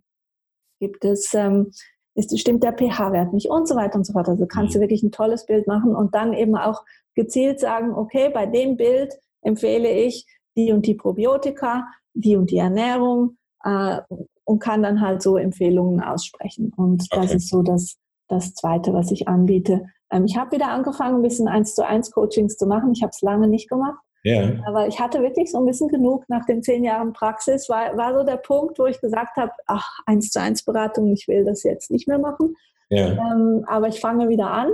Gibt 0.80 1.04
es, 1.04 1.34
ähm, 1.34 1.72
ist, 2.14 2.38
stimmt 2.38 2.64
der 2.64 2.72
pH-Wert 2.72 3.32
nicht? 3.32 3.50
Und 3.50 3.68
so 3.68 3.74
weiter 3.76 3.96
und 3.96 4.04
so 4.04 4.12
fort. 4.12 4.28
Also 4.28 4.46
kannst 4.46 4.74
mhm. 4.74 4.78
du 4.78 4.80
wirklich 4.80 5.02
ein 5.02 5.12
tolles 5.12 5.44
Bild 5.46 5.66
machen 5.66 5.94
und 5.94 6.14
dann 6.14 6.32
eben 6.32 6.56
auch 6.56 6.84
gezielt 7.14 7.60
sagen, 7.60 7.92
okay, 7.92 8.30
bei 8.32 8.46
dem 8.46 8.76
Bild 8.76 9.12
empfehle 9.42 9.90
ich 9.90 10.26
die 10.56 10.72
und 10.72 10.86
die 10.86 10.94
Probiotika, 10.94 11.86
die 12.14 12.36
und 12.36 12.50
die 12.50 12.58
Ernährung, 12.58 13.37
äh, 13.64 13.98
und 14.44 14.60
kann 14.60 14.82
dann 14.82 15.00
halt 15.00 15.22
so 15.22 15.36
Empfehlungen 15.36 16.00
aussprechen. 16.00 16.72
Und 16.76 17.02
okay. 17.10 17.22
das 17.22 17.34
ist 17.34 17.48
so 17.48 17.62
das, 17.62 17.96
das 18.28 18.54
Zweite, 18.54 18.92
was 18.92 19.10
ich 19.10 19.28
anbiete. 19.28 19.86
Ähm, 20.10 20.24
ich 20.24 20.36
habe 20.36 20.52
wieder 20.52 20.68
angefangen, 20.68 21.16
ein 21.16 21.22
bisschen 21.22 21.48
eins 21.48 21.74
zu 21.74 21.86
eins 21.86 22.10
Coachings 22.10 22.56
zu 22.56 22.66
machen. 22.66 22.92
Ich 22.92 23.02
habe 23.02 23.10
es 23.10 23.20
lange 23.20 23.48
nicht 23.48 23.68
gemacht. 23.68 23.98
Yeah. 24.24 24.60
Aber 24.66 24.88
ich 24.88 24.98
hatte 25.00 25.22
wirklich 25.22 25.50
so 25.50 25.58
ein 25.58 25.66
bisschen 25.66 25.88
genug 25.88 26.24
nach 26.28 26.44
den 26.44 26.62
zehn 26.62 26.82
Jahren 26.82 27.12
Praxis. 27.12 27.68
War, 27.68 27.96
war 27.96 28.18
so 28.18 28.24
der 28.24 28.36
Punkt, 28.36 28.78
wo 28.78 28.86
ich 28.86 29.00
gesagt 29.00 29.36
habe, 29.36 29.52
ach, 29.66 29.88
eins 30.06 30.30
zu 30.30 30.40
eins 30.40 30.64
Beratung, 30.64 31.12
ich 31.12 31.28
will 31.28 31.44
das 31.44 31.62
jetzt 31.62 31.90
nicht 31.90 32.08
mehr 32.08 32.18
machen. 32.18 32.54
Yeah. 32.90 33.12
Ähm, 33.12 33.64
aber 33.66 33.88
ich 33.88 34.00
fange 34.00 34.28
wieder 34.28 34.50
an. 34.50 34.72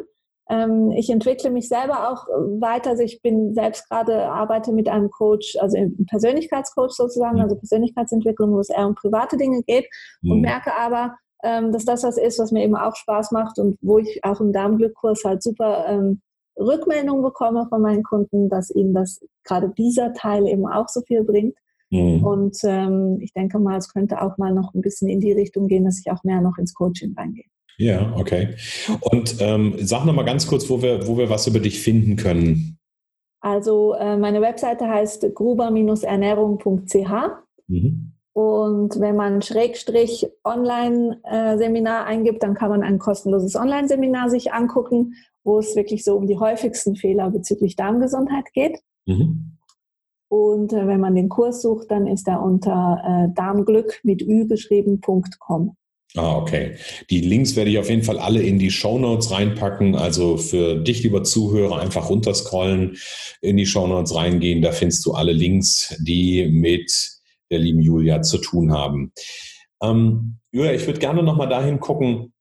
Ähm, 0.50 0.90
ich 0.92 1.08
entwickle 1.10 1.50
mich 1.50 1.68
selber 1.68 2.10
auch 2.10 2.26
weiter. 2.60 2.90
Also 2.90 3.02
ich 3.02 3.22
bin 3.22 3.54
selbst 3.54 3.88
gerade, 3.88 4.24
arbeite 4.26 4.72
mit 4.72 4.88
einem 4.88 5.10
Coach, 5.10 5.56
also 5.60 5.76
im 5.76 6.06
Persönlichkeitscoach 6.06 6.90
sozusagen, 6.90 7.36
mhm. 7.36 7.42
also 7.42 7.56
Persönlichkeitsentwicklung, 7.56 8.52
wo 8.52 8.60
es 8.60 8.68
eher 8.68 8.86
um 8.86 8.94
private 8.94 9.36
Dinge 9.36 9.62
geht 9.62 9.86
mhm. 10.22 10.32
und 10.32 10.40
merke 10.42 10.74
aber, 10.76 11.16
ähm, 11.42 11.72
dass 11.72 11.84
das 11.84 12.04
was 12.04 12.18
ist, 12.18 12.38
was 12.38 12.52
mir 12.52 12.64
eben 12.64 12.76
auch 12.76 12.96
Spaß 12.96 13.32
macht 13.32 13.58
und 13.58 13.78
wo 13.80 13.98
ich 13.98 14.22
auch 14.24 14.40
im 14.40 14.52
Darmglückkurs 14.52 15.24
halt 15.24 15.42
super 15.42 15.86
ähm, 15.88 16.20
Rückmeldungen 16.58 17.22
bekomme 17.22 17.66
von 17.68 17.82
meinen 17.82 18.02
Kunden, 18.02 18.48
dass 18.48 18.70
ihnen 18.70 18.94
das 18.94 19.20
gerade 19.44 19.70
dieser 19.70 20.12
Teil 20.12 20.46
eben 20.46 20.66
auch 20.66 20.88
so 20.88 21.00
viel 21.02 21.24
bringt. 21.24 21.56
Mhm. 21.90 22.24
Und 22.24 22.58
ähm, 22.64 23.18
ich 23.20 23.32
denke 23.32 23.58
mal, 23.58 23.76
es 23.76 23.92
könnte 23.92 24.22
auch 24.22 24.38
mal 24.38 24.52
noch 24.52 24.72
ein 24.74 24.80
bisschen 24.80 25.08
in 25.08 25.20
die 25.20 25.32
Richtung 25.32 25.68
gehen, 25.68 25.84
dass 25.84 26.00
ich 26.00 26.10
auch 26.10 26.22
mehr 26.24 26.40
noch 26.40 26.58
ins 26.58 26.74
Coaching 26.74 27.14
reingehe. 27.16 27.44
Ja, 27.76 28.14
okay. 28.16 28.56
Und 29.00 29.36
ähm, 29.40 29.74
sag 29.78 30.04
noch 30.04 30.14
mal 30.14 30.24
ganz 30.24 30.46
kurz, 30.46 30.70
wo 30.70 30.80
wir, 30.82 31.06
wo 31.06 31.18
wir 31.18 31.28
was 31.30 31.46
über 31.46 31.60
dich 31.60 31.80
finden 31.80 32.16
können. 32.16 32.78
Also 33.40 33.94
äh, 33.94 34.16
meine 34.16 34.40
Webseite 34.40 34.88
heißt 34.88 35.34
gruber-ernährung.ch. 35.34 37.12
Mhm. 37.66 38.12
Und 38.32 38.98
wenn 39.00 39.16
man 39.16 39.42
Schrägstrich 39.42 40.26
Online-Seminar 40.44 42.06
eingibt, 42.06 42.42
dann 42.42 42.54
kann 42.54 42.70
man 42.70 42.82
ein 42.82 42.98
kostenloses 42.98 43.54
Online-Seminar 43.54 44.28
sich 44.30 44.52
angucken, 44.52 45.14
wo 45.44 45.58
es 45.58 45.76
wirklich 45.76 46.02
so 46.04 46.16
um 46.16 46.26
die 46.26 46.38
häufigsten 46.38 46.96
Fehler 46.96 47.30
bezüglich 47.30 47.76
Darmgesundheit 47.76 48.52
geht. 48.52 48.80
Mhm. 49.06 49.58
Und 50.28 50.72
äh, 50.72 50.86
wenn 50.88 51.00
man 51.00 51.14
den 51.14 51.28
Kurs 51.28 51.62
sucht, 51.62 51.90
dann 51.90 52.06
ist 52.06 52.26
er 52.26 52.42
unter 52.42 53.02
äh, 53.04 53.28
darmglück 53.34 54.00
mit 54.02 54.22
ü 54.22 54.46
geschrieben.com. 54.46 55.76
Ah, 56.16 56.36
okay. 56.36 56.76
Die 57.10 57.20
Links 57.20 57.56
werde 57.56 57.70
ich 57.70 57.78
auf 57.78 57.90
jeden 57.90 58.04
Fall 58.04 58.20
alle 58.20 58.40
in 58.40 58.60
die 58.60 58.70
Show 58.70 58.98
Notes 59.00 59.32
reinpacken. 59.32 59.96
Also 59.96 60.36
für 60.36 60.76
dich, 60.76 61.02
lieber 61.02 61.24
Zuhörer, 61.24 61.80
einfach 61.80 62.08
runterscrollen, 62.08 62.96
in 63.40 63.56
die 63.56 63.66
Show 63.66 63.88
Notes 63.88 64.14
reingehen. 64.14 64.62
Da 64.62 64.70
findest 64.70 65.04
du 65.06 65.12
alle 65.12 65.32
Links, 65.32 65.96
die 65.98 66.46
mit 66.46 67.10
der 67.50 67.58
lieben 67.58 67.80
Julia 67.80 68.22
zu 68.22 68.38
tun 68.38 68.72
haben. 68.72 69.12
Ähm, 69.82 70.38
Julia, 70.52 70.72
ich 70.72 70.86
würde 70.86 71.00
gerne 71.00 71.24
nochmal 71.24 71.48
dahin 71.48 71.80
gucken. 71.80 72.32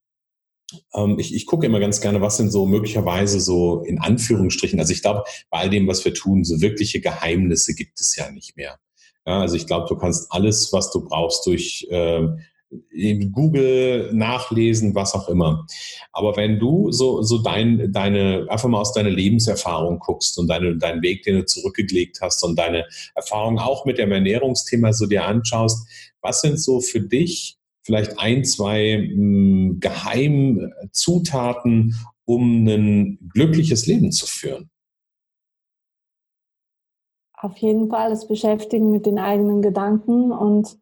Ähm, 0.94 1.18
ich, 1.18 1.34
ich 1.34 1.48
gucke 1.48 1.66
immer 1.66 1.80
ganz 1.80 2.00
gerne, 2.00 2.22
was 2.22 2.38
sind 2.38 2.52
so 2.52 2.68
möglicherweise 2.68 3.40
so 3.40 3.82
in 3.82 4.00
Anführungsstrichen, 4.00 4.80
also 4.80 4.94
ich 4.94 5.02
glaube, 5.02 5.24
bei 5.50 5.60
all 5.60 5.70
dem, 5.70 5.88
was 5.88 6.06
wir 6.06 6.14
tun, 6.14 6.44
so 6.44 6.62
wirkliche 6.62 7.02
Geheimnisse 7.02 7.74
gibt 7.74 8.00
es 8.00 8.16
ja 8.16 8.32
nicht 8.32 8.56
mehr. 8.56 8.80
Ja, 9.26 9.42
also 9.42 9.56
ich 9.56 9.66
glaube, 9.66 9.88
du 9.88 9.96
kannst 9.96 10.32
alles, 10.32 10.72
was 10.74 10.92
du 10.92 11.04
brauchst, 11.04 11.46
durch 11.48 11.88
äh, 11.90 12.28
in 12.92 13.32
Google 13.32 14.12
nachlesen, 14.14 14.94
was 14.96 15.14
auch 15.14 15.30
immer. 15.30 15.66
Aber 16.12 16.36
wenn 16.38 16.60
du 16.60 16.92
so, 16.92 17.22
so 17.22 17.40
dein, 17.40 17.92
deine, 17.92 18.46
einfach 18.50 18.70
mal 18.70 18.82
aus 18.82 18.94
deiner 18.94 19.10
Lebenserfahrung 19.10 20.00
guckst 20.00 20.40
und 20.40 20.48
deine, 20.48 20.78
deinen 20.78 21.02
Weg, 21.02 21.24
den 21.24 21.38
du 21.38 21.46
zurückgelegt 21.46 22.20
hast 22.22 22.44
und 22.44 22.58
deine 22.58 22.86
Erfahrung 23.16 23.60
auch 23.60 23.86
mit 23.86 23.98
dem 23.98 24.12
Ernährungsthema 24.12 24.94
so 24.94 25.06
dir 25.06 25.26
anschaust, 25.26 25.88
was 26.22 26.42
sind 26.42 26.60
so 26.60 26.80
für 26.80 27.02
dich 27.02 27.58
vielleicht 27.84 28.20
ein, 28.20 28.46
zwei 28.46 28.98
hm, 28.98 29.80
Geheimzutaten, 29.80 31.96
um 32.26 32.68
ein 32.68 33.20
glückliches 33.34 33.86
Leben 33.86 34.12
zu 34.12 34.26
führen? 34.26 34.70
Auf 37.44 37.58
jeden 37.58 37.90
Fall 37.90 38.10
das 38.10 38.28
Beschäftigen 38.28 38.90
mit 38.90 39.06
den 39.06 39.20
eigenen 39.20 39.62
Gedanken 39.62 40.32
und 40.32 40.78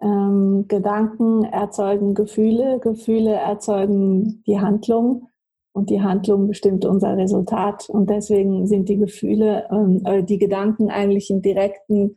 ähm, 0.00 0.66
Gedanken 0.68 1.44
erzeugen 1.44 2.14
Gefühle, 2.14 2.78
Gefühle 2.80 3.34
erzeugen 3.34 4.42
die 4.46 4.60
Handlung 4.60 5.28
und 5.72 5.90
die 5.90 6.02
Handlung 6.02 6.46
bestimmt 6.48 6.84
unser 6.84 7.16
Resultat. 7.16 7.88
Und 7.88 8.08
deswegen 8.08 8.66
sind 8.66 8.88
die 8.88 8.96
Gefühle, 8.96 9.68
ähm, 9.70 10.02
äh, 10.04 10.22
die 10.22 10.38
Gedanken 10.38 10.90
eigentlich 10.90 11.30
ein 11.30 11.42
direkten, 11.42 12.16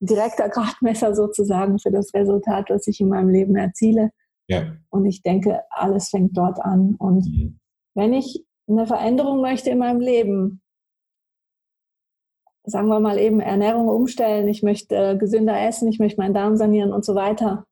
direkter 0.00 0.48
Gradmesser 0.48 1.14
sozusagen 1.14 1.78
für 1.78 1.90
das 1.90 2.12
Resultat, 2.14 2.70
was 2.70 2.86
ich 2.86 3.00
in 3.00 3.08
meinem 3.08 3.28
Leben 3.28 3.56
erziele. 3.56 4.10
Ja. 4.48 4.76
Und 4.90 5.04
ich 5.06 5.22
denke, 5.22 5.60
alles 5.70 6.08
fängt 6.08 6.36
dort 6.36 6.60
an. 6.60 6.96
Und 6.98 7.26
mhm. 7.26 7.58
wenn 7.94 8.12
ich 8.12 8.44
eine 8.68 8.86
Veränderung 8.86 9.40
möchte 9.40 9.70
in 9.70 9.78
meinem 9.78 10.00
Leben, 10.00 10.60
sagen 12.68 12.88
wir 12.88 13.00
mal 13.00 13.18
eben 13.18 13.40
Ernährung 13.40 13.88
umstellen, 13.88 14.48
ich 14.48 14.62
möchte 14.62 14.94
äh, 14.94 15.16
gesünder 15.16 15.58
essen, 15.60 15.88
ich 15.88 15.98
möchte 15.98 16.20
meinen 16.20 16.34
Darm 16.34 16.56
sanieren 16.56 16.92
und 16.92 17.04
so 17.04 17.14
weiter. 17.14 17.64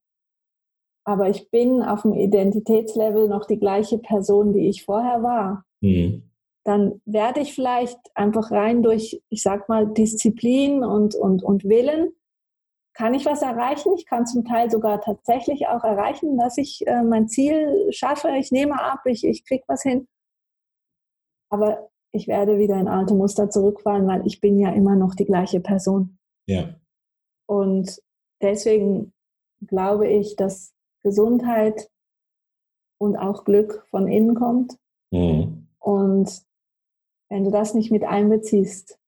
Aber 1.05 1.29
ich 1.29 1.51
bin 1.51 1.83
auf 1.83 2.03
dem 2.03 2.15
Identitätslevel 2.15 3.29
noch 3.29 3.47
die 3.47 3.59
gleiche 3.59 3.99
Person, 3.99 4.53
die 4.53 4.69
ich 4.69 4.85
vorher 4.85 5.23
war. 5.23 5.65
Mhm. 5.81 6.31
Dann 6.65 7.01
werde 7.05 7.41
ich 7.41 7.55
vielleicht 7.55 7.99
einfach 8.15 8.51
rein 8.51 8.83
durch, 8.83 9.23
ich 9.29 9.43
sag 9.43 9.69
mal, 9.69 9.87
Disziplin 9.87 10.83
und, 10.83 11.15
und, 11.15 11.45
und 11.45 11.65
Willen, 11.65 12.11
kann 12.93 13.15
ich 13.15 13.27
was 13.27 13.43
erreichen. 13.43 13.93
Ich 13.95 14.07
kann 14.07 14.27
zum 14.27 14.45
Teil 14.45 14.71
sogar 14.71 15.01
tatsächlich 15.01 15.69
auch 15.69 15.85
erreichen, 15.85 16.39
dass 16.39 16.57
ich 16.57 16.85
äh, 16.87 17.03
mein 17.03 17.29
Ziel 17.29 17.93
schaffe. 17.93 18.31
Ich 18.39 18.51
nehme 18.51 18.83
ab, 18.83 19.01
ich, 19.05 19.25
ich 19.25 19.45
kriege 19.45 19.65
was 19.69 19.83
hin. 19.83 20.09
Aber 21.51 21.91
ich 22.17 22.27
werde 22.27 22.59
wieder 22.59 22.79
in 22.81 22.89
alte 22.89 23.15
Muster 23.15 23.51
zurückfallen, 23.51 24.07
weil 24.07 24.27
ich 24.27 24.41
bin 24.41 24.59
ja 24.59 24.71
immer 24.71 24.97
noch 24.97 25.15
die 25.15 25.25
gleiche 25.25 25.61
Person. 25.61 26.19
Ja. 26.47 26.75
Und 27.47 28.03
deswegen 28.43 29.13
glaube 29.67 30.09
ich, 30.09 30.37
dass 30.37 30.75
Gesundheit 31.03 31.89
und 32.99 33.17
auch 33.17 33.45
Glück 33.45 33.87
von 33.91 34.09
innen 34.09 34.35
kommt. 34.35 34.77
Mhm. 35.13 35.69
Und 35.79 36.43
wenn 37.29 37.45
du 37.45 37.51
das 37.51 37.75
nicht 37.75 37.91
mit 37.91 38.05
einbeziehst, 38.05 38.99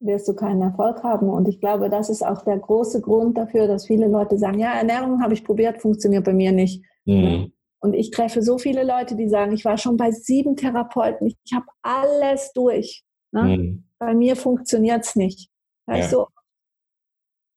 wirst 0.00 0.28
du 0.28 0.34
keinen 0.34 0.62
Erfolg 0.62 1.02
haben. 1.02 1.28
Und 1.28 1.48
ich 1.48 1.60
glaube, 1.60 1.88
das 1.88 2.10
ist 2.10 2.24
auch 2.26 2.42
der 2.42 2.58
große 2.58 3.00
Grund 3.00 3.38
dafür, 3.38 3.66
dass 3.66 3.86
viele 3.86 4.08
Leute 4.08 4.36
sagen, 4.36 4.58
ja, 4.58 4.74
Ernährung 4.74 5.22
habe 5.22 5.34
ich 5.34 5.44
probiert, 5.44 5.80
funktioniert 5.80 6.24
bei 6.24 6.34
mir 6.34 6.52
nicht. 6.52 6.84
Mhm. 7.04 7.52
Und 7.82 7.94
ich 7.94 8.12
treffe 8.12 8.42
so 8.42 8.58
viele 8.58 8.84
Leute, 8.84 9.16
die 9.16 9.28
sagen, 9.28 9.52
ich 9.52 9.64
war 9.64 9.76
schon 9.76 9.96
bei 9.96 10.12
sieben 10.12 10.56
Therapeuten, 10.56 11.26
ich, 11.26 11.36
ich 11.44 11.52
habe 11.52 11.66
alles 11.82 12.52
durch. 12.52 13.04
Ne? 13.32 13.42
Mhm. 13.42 13.84
Bei 13.98 14.14
mir 14.14 14.36
funktioniert 14.36 15.04
es 15.04 15.16
nicht. 15.16 15.50
Ja. 15.88 16.26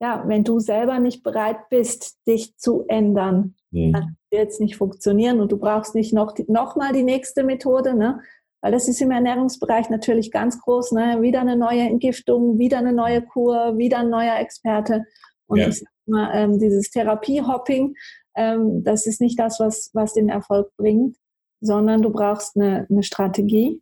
ja, 0.02 0.24
wenn 0.26 0.44
du 0.44 0.60
selber 0.60 1.00
nicht 1.00 1.22
bereit 1.22 1.70
bist, 1.70 2.18
dich 2.28 2.58
zu 2.58 2.86
ändern, 2.88 3.56
mhm. 3.70 3.94
dann 3.94 4.18
wird 4.32 4.50
es 4.50 4.60
nicht 4.60 4.78
funktionieren 4.78 5.40
und 5.40 5.52
du 5.52 5.58
brauchst 5.58 5.94
nicht 5.94 6.12
noch, 6.12 6.36
noch 6.48 6.76
mal 6.76 6.92
die 6.92 7.04
nächste 7.04 7.44
Methode, 7.44 7.94
ne? 7.94 8.20
weil 8.62 8.72
das 8.72 8.88
ist 8.88 9.00
im 9.02 9.12
Ernährungsbereich 9.12 9.92
natürlich 9.92 10.32
ganz 10.32 10.60
groß. 10.60 10.94
Ne? 10.94 11.22
Wieder 11.22 11.42
eine 11.42 11.56
neue 11.56 11.82
Entgiftung, 11.82 12.58
wieder 12.58 12.80
eine 12.80 12.94
neue 12.94 13.22
Kur, 13.22 13.78
wieder 13.78 14.00
ein 14.00 14.10
neuer 14.10 14.40
Experte. 14.40 15.06
Und 15.46 15.60
ja. 15.60 15.68
ich 15.68 15.80
sag 15.82 15.90
mal, 16.08 16.32
ähm, 16.34 16.58
dieses 16.58 16.90
Therapiehopping, 16.90 17.96
ähm, 18.36 18.84
das 18.84 19.08
ist 19.08 19.22
nicht 19.22 19.40
das, 19.40 19.60
was, 19.60 19.90
was 19.94 20.14
den 20.14 20.30
Erfolg 20.30 20.76
bringt, 20.78 21.18
sondern 21.62 22.02
du 22.02 22.10
brauchst 22.10 22.56
eine, 22.56 22.86
eine 22.90 23.04
Strategie, 23.04 23.82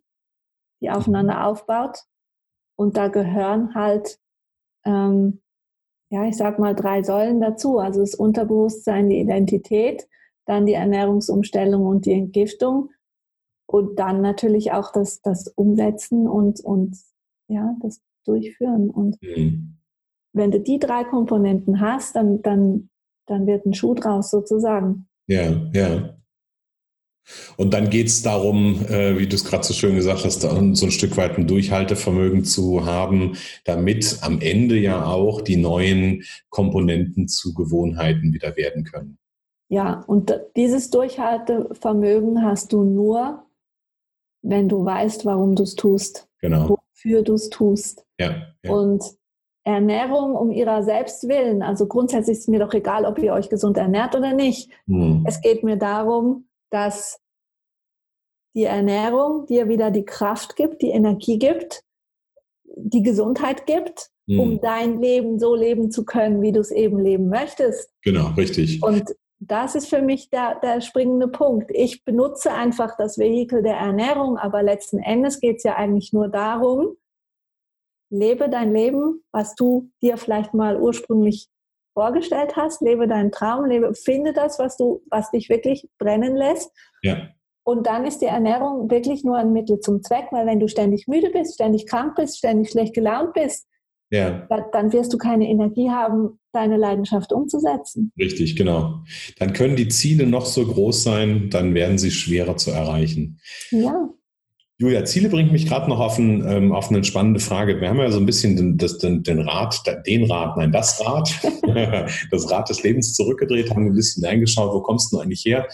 die 0.80 0.90
aufeinander 0.90 1.46
aufbaut. 1.46 1.98
Und 2.76 2.96
da 2.96 3.08
gehören 3.08 3.74
halt, 3.74 4.18
ähm, 4.84 5.42
ja, 6.10 6.24
ich 6.26 6.36
sag 6.36 6.58
mal, 6.58 6.74
drei 6.74 7.02
Säulen 7.02 7.40
dazu. 7.40 7.78
Also 7.78 8.00
das 8.00 8.14
Unterbewusstsein, 8.14 9.08
die 9.08 9.20
Identität, 9.20 10.08
dann 10.46 10.66
die 10.66 10.74
Ernährungsumstellung 10.74 11.86
und 11.86 12.06
die 12.06 12.12
Entgiftung 12.12 12.90
und 13.66 13.98
dann 13.98 14.20
natürlich 14.20 14.72
auch 14.72 14.92
das, 14.92 15.20
das 15.22 15.48
Umsetzen 15.48 16.28
und, 16.28 16.60
und 16.60 16.96
ja, 17.48 17.76
das 17.80 18.00
Durchführen. 18.24 18.90
Und 18.90 19.20
mhm. 19.22 19.78
wenn 20.32 20.50
du 20.50 20.60
die 20.60 20.78
drei 20.78 21.04
Komponenten 21.04 21.80
hast, 21.80 22.16
dann, 22.16 22.42
dann 22.42 22.90
dann 23.26 23.46
wird 23.46 23.66
ein 23.66 23.74
Schuh 23.74 23.94
draus 23.94 24.30
sozusagen. 24.30 25.06
Ja, 25.26 25.70
ja. 25.72 26.14
Und 27.56 27.72
dann 27.72 27.88
geht 27.88 28.08
es 28.08 28.22
darum, 28.22 28.84
äh, 28.86 29.18
wie 29.18 29.26
du 29.26 29.34
es 29.34 29.44
gerade 29.44 29.64
so 29.64 29.72
schön 29.72 29.94
gesagt 29.96 30.24
hast, 30.24 30.42
so 30.42 30.48
ein 30.48 30.90
Stück 30.90 31.16
weit 31.16 31.38
ein 31.38 31.46
Durchhaltevermögen 31.46 32.44
zu 32.44 32.84
haben, 32.84 33.36
damit 33.64 34.18
am 34.20 34.40
Ende 34.40 34.76
ja 34.76 35.06
auch 35.06 35.40
die 35.40 35.56
neuen 35.56 36.24
Komponenten 36.50 37.28
zu 37.28 37.54
Gewohnheiten 37.54 38.32
wieder 38.34 38.56
werden 38.56 38.84
können. 38.84 39.18
Ja, 39.68 40.04
und 40.06 40.38
dieses 40.56 40.90
Durchhaltevermögen 40.90 42.42
hast 42.42 42.72
du 42.72 42.84
nur, 42.84 43.44
wenn 44.42 44.68
du 44.68 44.84
weißt, 44.84 45.24
warum 45.24 45.56
du 45.56 45.62
es 45.62 45.74
tust. 45.74 46.28
Genau. 46.40 46.68
Wofür 46.68 47.22
du 47.22 47.34
es 47.34 47.48
tust. 47.48 48.04
Ja, 48.20 48.52
ja. 48.62 48.70
Und 48.70 49.02
Ernährung 49.64 50.36
um 50.36 50.50
ihrer 50.50 50.82
selbst 50.82 51.26
willen. 51.26 51.62
Also 51.62 51.86
grundsätzlich 51.86 52.38
ist 52.38 52.48
mir 52.48 52.60
doch 52.60 52.74
egal, 52.74 53.06
ob 53.06 53.18
ihr 53.18 53.32
euch 53.32 53.48
gesund 53.48 53.78
ernährt 53.78 54.14
oder 54.14 54.34
nicht. 54.34 54.70
Mhm. 54.86 55.24
Es 55.26 55.40
geht 55.40 55.64
mir 55.64 55.76
darum, 55.76 56.48
dass 56.70 57.18
die 58.54 58.64
Ernährung 58.64 59.46
dir 59.46 59.68
wieder 59.68 59.90
die 59.90 60.04
Kraft 60.04 60.56
gibt, 60.56 60.82
die 60.82 60.90
Energie 60.90 61.38
gibt, 61.38 61.82
die 62.76 63.02
Gesundheit 63.02 63.66
gibt, 63.66 64.10
mhm. 64.26 64.40
um 64.40 64.60
dein 64.60 65.00
Leben 65.00 65.38
so 65.38 65.54
leben 65.54 65.90
zu 65.90 66.04
können, 66.04 66.42
wie 66.42 66.52
du 66.52 66.60
es 66.60 66.70
eben 66.70 66.98
leben 66.98 67.28
möchtest. 67.28 67.90
Genau, 68.02 68.28
richtig. 68.36 68.82
Und 68.82 69.14
das 69.40 69.74
ist 69.74 69.88
für 69.88 70.02
mich 70.02 70.30
der, 70.30 70.58
der 70.62 70.80
springende 70.80 71.28
Punkt. 71.28 71.70
Ich 71.72 72.04
benutze 72.04 72.52
einfach 72.52 72.96
das 72.96 73.18
Vehikel 73.18 73.62
der 73.62 73.76
Ernährung, 73.76 74.36
aber 74.36 74.62
letzten 74.62 74.98
Endes 74.98 75.40
geht 75.40 75.56
es 75.56 75.64
ja 75.64 75.74
eigentlich 75.76 76.12
nur 76.12 76.28
darum, 76.28 76.96
lebe 78.10 78.48
dein 78.48 78.72
Leben, 78.72 79.22
was 79.32 79.54
du 79.54 79.90
dir 80.02 80.16
vielleicht 80.16 80.54
mal 80.54 80.80
ursprünglich 80.80 81.48
vorgestellt 81.94 82.56
hast, 82.56 82.82
lebe 82.82 83.06
deinen 83.06 83.32
Traum, 83.32 83.66
lebe, 83.66 83.94
finde 83.94 84.32
das, 84.32 84.58
was 84.58 84.76
du, 84.76 85.02
was 85.10 85.30
dich 85.30 85.48
wirklich 85.48 85.88
brennen 85.98 86.36
lässt. 86.36 86.70
Ja. 87.02 87.28
Und 87.64 87.86
dann 87.86 88.04
ist 88.04 88.18
die 88.18 88.26
Ernährung 88.26 88.90
wirklich 88.90 89.24
nur 89.24 89.38
ein 89.38 89.52
Mittel 89.52 89.80
zum 89.80 90.02
Zweck, 90.02 90.26
weil 90.32 90.46
wenn 90.46 90.60
du 90.60 90.68
ständig 90.68 91.08
müde 91.08 91.30
bist, 91.30 91.54
ständig 91.54 91.86
krank 91.86 92.14
bist, 92.16 92.36
ständig 92.36 92.70
schlecht 92.70 92.94
gelaunt 92.94 93.32
bist, 93.32 93.66
ja. 94.10 94.46
dann 94.72 94.92
wirst 94.92 95.12
du 95.12 95.18
keine 95.18 95.48
Energie 95.48 95.90
haben, 95.90 96.38
deine 96.52 96.76
Leidenschaft 96.76 97.32
umzusetzen. 97.32 98.12
Richtig, 98.18 98.56
genau. 98.56 99.02
Dann 99.38 99.54
können 99.54 99.76
die 99.76 99.88
Ziele 99.88 100.26
noch 100.26 100.46
so 100.46 100.64
groß 100.66 101.02
sein, 101.02 101.48
dann 101.50 101.74
werden 101.74 101.98
sie 101.98 102.10
schwerer 102.10 102.56
zu 102.56 102.70
erreichen. 102.70 103.40
Ja. 103.70 104.10
Julia, 104.78 105.04
Ziele 105.04 105.28
bringt 105.28 105.52
mich 105.52 105.66
gerade 105.68 105.88
noch 105.88 106.00
auf, 106.00 106.18
ein, 106.18 106.44
ähm, 106.48 106.72
auf, 106.72 106.90
eine 106.90 107.04
spannende 107.04 107.38
Frage. 107.38 107.80
Wir 107.80 107.88
haben 107.88 107.98
ja 107.98 108.10
so 108.10 108.18
ein 108.18 108.26
bisschen 108.26 108.56
den, 108.56 108.76
das, 108.76 108.98
den, 108.98 109.22
den 109.22 109.38
Rad, 109.38 109.80
den 110.04 110.28
Rad, 110.30 110.56
nein, 110.56 110.72
das 110.72 111.00
Rad, 111.00 111.32
das 112.30 112.50
Rad 112.50 112.68
des 112.68 112.82
Lebens 112.82 113.12
zurückgedreht, 113.14 113.70
haben 113.70 113.86
ein 113.86 113.94
bisschen 113.94 114.24
reingeschaut, 114.24 114.74
wo 114.74 114.80
kommst 114.80 115.12
du 115.12 115.20
eigentlich 115.20 115.44
her 115.44 115.68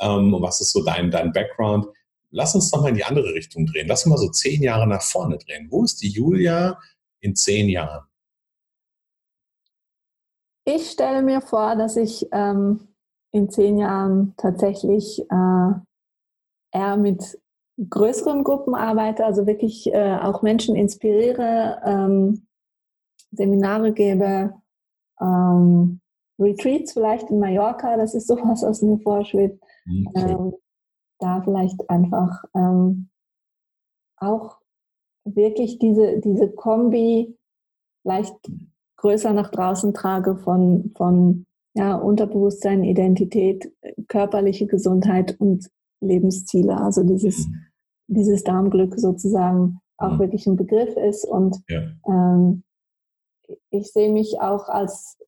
ähm, 0.00 0.34
und 0.34 0.42
was 0.42 0.60
ist 0.60 0.72
so 0.72 0.82
dein, 0.82 1.12
dein 1.12 1.32
Background. 1.32 1.86
Lass 2.30 2.54
uns 2.56 2.70
doch 2.72 2.82
mal 2.82 2.88
in 2.88 2.96
die 2.96 3.04
andere 3.04 3.32
Richtung 3.34 3.66
drehen. 3.66 3.86
Lass 3.86 4.04
uns 4.04 4.10
mal 4.10 4.18
so 4.18 4.30
zehn 4.30 4.62
Jahre 4.62 4.86
nach 4.88 5.02
vorne 5.02 5.38
drehen. 5.38 5.68
Wo 5.70 5.84
ist 5.84 6.02
die 6.02 6.10
Julia 6.10 6.76
in 7.20 7.36
zehn 7.36 7.68
Jahren? 7.68 8.04
Ich 10.64 10.90
stelle 10.90 11.22
mir 11.22 11.40
vor, 11.40 11.76
dass 11.76 11.96
ich 11.96 12.26
ähm, 12.32 12.88
in 13.32 13.48
zehn 13.48 13.78
Jahren 13.78 14.34
tatsächlich 14.36 15.20
äh, 15.20 15.72
eher 16.72 16.96
mit 16.96 17.38
größeren 17.88 18.44
Gruppen 18.44 18.74
arbeite, 18.74 19.24
also 19.24 19.46
wirklich 19.46 19.92
äh, 19.92 20.18
auch 20.20 20.42
Menschen 20.42 20.76
inspiriere, 20.76 21.80
ähm, 21.84 22.46
Seminare 23.32 23.92
gebe, 23.92 24.54
ähm, 25.20 26.00
Retreats 26.38 26.92
vielleicht 26.92 27.30
in 27.30 27.38
Mallorca, 27.38 27.96
das 27.96 28.14
ist 28.14 28.26
sowas, 28.28 28.62
was 28.62 28.82
mir 28.82 28.98
vorschwebt. 28.98 29.62
Okay. 30.08 30.32
Ähm, 30.32 30.54
da 31.18 31.42
vielleicht 31.42 31.88
einfach 31.90 32.44
ähm, 32.54 33.10
auch 34.16 34.58
wirklich 35.24 35.78
diese, 35.78 36.18
diese 36.18 36.50
Kombi 36.50 37.36
vielleicht 38.02 38.34
größer 38.96 39.32
nach 39.32 39.50
draußen 39.50 39.92
trage 39.94 40.36
von, 40.36 40.92
von 40.96 41.46
ja, 41.74 41.94
Unterbewusstsein, 41.94 42.84
Identität, 42.84 43.72
körperliche 44.08 44.66
Gesundheit 44.66 45.38
und 45.40 45.70
Lebensziele. 46.00 46.76
Also 46.76 47.02
dieses, 47.04 47.46
mhm. 47.46 47.66
Dieses 48.10 48.44
Darmglück 48.44 48.98
sozusagen 48.98 49.80
auch 49.96 50.14
mhm. 50.14 50.18
wirklich 50.18 50.46
ein 50.46 50.56
Begriff 50.56 50.96
ist. 50.96 51.24
Und 51.24 51.56
ja. 51.68 51.82
ähm, 52.06 52.64
ich 53.70 53.92
sehe 53.92 54.12
mich 54.12 54.40
auch 54.40 54.68
als 54.68 55.18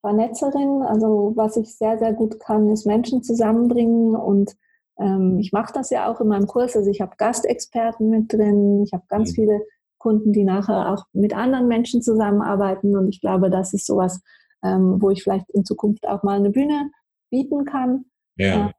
Vernetzerin. 0.00 0.82
Also 0.82 1.32
was 1.36 1.56
ich 1.56 1.76
sehr, 1.76 1.98
sehr 1.98 2.12
gut 2.12 2.40
kann, 2.40 2.68
ist 2.70 2.86
Menschen 2.86 3.22
zusammenbringen. 3.22 4.16
Und 4.16 4.56
ähm, 4.98 5.38
ich 5.38 5.52
mache 5.52 5.72
das 5.72 5.90
ja 5.90 6.10
auch 6.10 6.20
in 6.20 6.28
meinem 6.28 6.46
Kurs. 6.46 6.76
Also 6.76 6.90
ich 6.90 7.00
habe 7.00 7.16
Gastexperten 7.18 8.08
mit 8.08 8.32
drin. 8.32 8.82
Ich 8.84 8.92
habe 8.92 9.04
ganz 9.08 9.30
mhm. 9.30 9.34
viele 9.34 9.60
Kunden, 9.98 10.32
die 10.32 10.44
nachher 10.44 10.92
auch 10.92 11.04
mit 11.12 11.34
anderen 11.36 11.68
Menschen 11.68 12.00
zusammenarbeiten. 12.00 12.96
Und 12.96 13.08
ich 13.08 13.20
glaube, 13.20 13.50
das 13.50 13.74
ist 13.74 13.86
sowas, 13.86 14.20
ähm, 14.64 14.96
wo 15.00 15.10
ich 15.10 15.22
vielleicht 15.22 15.50
in 15.50 15.64
Zukunft 15.64 16.06
auch 16.08 16.22
mal 16.22 16.38
eine 16.38 16.50
Bühne 16.50 16.90
bieten 17.30 17.64
kann. 17.64 18.06
Ja. 18.36 18.72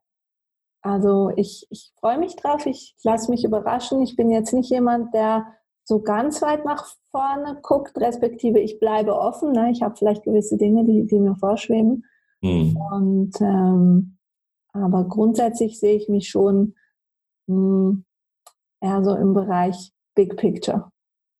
Also 0.81 1.31
ich, 1.35 1.67
ich 1.69 1.91
freue 1.99 2.17
mich 2.17 2.35
drauf, 2.35 2.65
ich 2.65 2.95
lasse 3.03 3.29
mich 3.29 3.43
überraschen. 3.43 4.01
Ich 4.01 4.15
bin 4.15 4.31
jetzt 4.31 4.53
nicht 4.53 4.69
jemand, 4.71 5.13
der 5.13 5.45
so 5.83 6.01
ganz 6.01 6.41
weit 6.41 6.65
nach 6.65 6.87
vorne 7.11 7.59
guckt, 7.61 7.97
respektive 7.97 8.59
ich 8.59 8.79
bleibe 8.79 9.15
offen. 9.15 9.51
Ne? 9.51 9.71
Ich 9.71 9.81
habe 9.81 9.95
vielleicht 9.95 10.23
gewisse 10.23 10.57
Dinge, 10.57 10.85
die, 10.85 11.05
die 11.05 11.19
mir 11.19 11.35
vorschweben. 11.35 12.05
Mhm. 12.41 12.77
Und 12.91 13.41
ähm, 13.41 14.17
aber 14.73 15.03
grundsätzlich 15.07 15.79
sehe 15.79 15.95
ich 15.95 16.09
mich 16.09 16.29
schon 16.29 16.75
mh, 17.47 17.55
hm, 17.55 18.05
eher 18.81 19.03
so 19.03 19.15
im 19.15 19.33
Bereich 19.33 19.91
Big 20.15 20.37
Picture. 20.37 20.91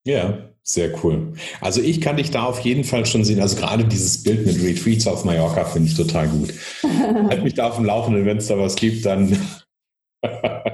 Ja, 0.06 0.51
sehr 0.74 1.04
cool. 1.04 1.34
Also 1.60 1.82
ich 1.82 2.02
kann 2.02 2.18
dich 2.18 2.32
da 2.32 2.44
auf 2.44 2.60
jeden 2.62 2.84
Fall 2.84 3.06
schon 3.06 3.24
sehen. 3.24 3.42
Also 3.42 3.56
gerade 3.56 3.84
dieses 3.86 4.24
Bild 4.24 4.46
mit 4.46 4.62
Retreats 4.62 5.08
auf 5.08 5.26
Mallorca 5.26 5.66
finde 5.66 5.90
ich 5.90 5.98
total 5.98 6.28
gut. 6.28 6.54
halt 6.84 7.44
mich 7.44 7.56
da 7.56 7.68
auf 7.68 7.76
dem 7.76 7.86
Laufenden, 7.86 8.26
wenn 8.26 8.38
es 8.38 8.48
da 8.48 8.58
was 8.58 8.76
gibt, 8.76 9.06
dann. 9.06 9.38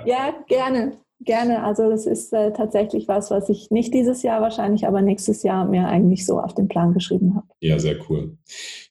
ja, 0.05 0.33
gerne. 0.47 0.97
Gerne. 1.21 1.63
Also 1.63 1.89
das 1.89 2.05
ist 2.05 2.31
äh, 2.31 2.53
tatsächlich 2.53 3.07
was, 3.07 3.31
was 3.31 3.49
ich 3.49 3.71
nicht 3.71 3.91
dieses 3.93 4.21
Jahr 4.21 4.39
wahrscheinlich, 4.41 4.87
aber 4.87 5.01
nächstes 5.01 5.41
Jahr 5.41 5.65
mir 5.65 5.87
eigentlich 5.87 6.25
so 6.25 6.39
auf 6.39 6.53
den 6.53 6.67
Plan 6.67 6.93
geschrieben 6.93 7.35
habe. 7.35 7.47
Ja, 7.59 7.79
sehr 7.79 7.97
cool. 8.07 8.37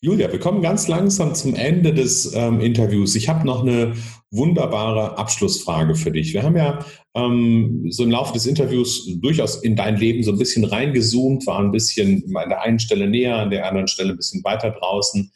Julia, 0.01 0.31
wir 0.33 0.41
kommen 0.41 0.61
ganz 0.61 0.89
langsam 0.89 1.37
zum 1.37 1.55
Ende 1.55 1.95
des 1.95 2.35
ähm, 2.35 2.61
Interviews. 2.61 3.15
Ich 3.15 3.29
habe 3.29 3.47
noch 3.47 3.63
eine 3.63 3.95
wunderbare 4.33 5.17
Abschlussfrage 5.17 5.95
für 5.95 6.11
dich. 6.11 6.35
Wir 6.35 6.43
haben 6.43 6.57
ja 6.57 6.85
ähm, 7.15 7.87
so 7.91 8.03
im 8.03 8.11
Laufe 8.11 8.33
des 8.33 8.47
Interviews 8.47 9.09
durchaus 9.21 9.63
in 9.63 9.77
dein 9.77 9.97
Leben 9.97 10.25
so 10.25 10.33
ein 10.33 10.39
bisschen 10.39 10.65
reingezoomt, 10.65 11.47
war 11.47 11.61
ein 11.61 11.71
bisschen 11.71 12.25
an 12.37 12.49
der 12.49 12.61
einen 12.63 12.81
Stelle 12.81 13.09
näher, 13.09 13.37
an 13.37 13.51
der 13.51 13.69
anderen 13.69 13.87
Stelle 13.87 14.11
ein 14.11 14.17
bisschen 14.17 14.43
weiter 14.43 14.73
draußen. 14.73 15.31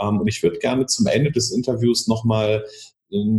Ähm, 0.00 0.18
und 0.18 0.26
ich 0.26 0.42
würde 0.42 0.58
gerne 0.58 0.86
zum 0.86 1.06
Ende 1.06 1.30
des 1.30 1.52
Interviews 1.52 2.08
nochmal 2.08 2.64
ähm, 2.64 2.68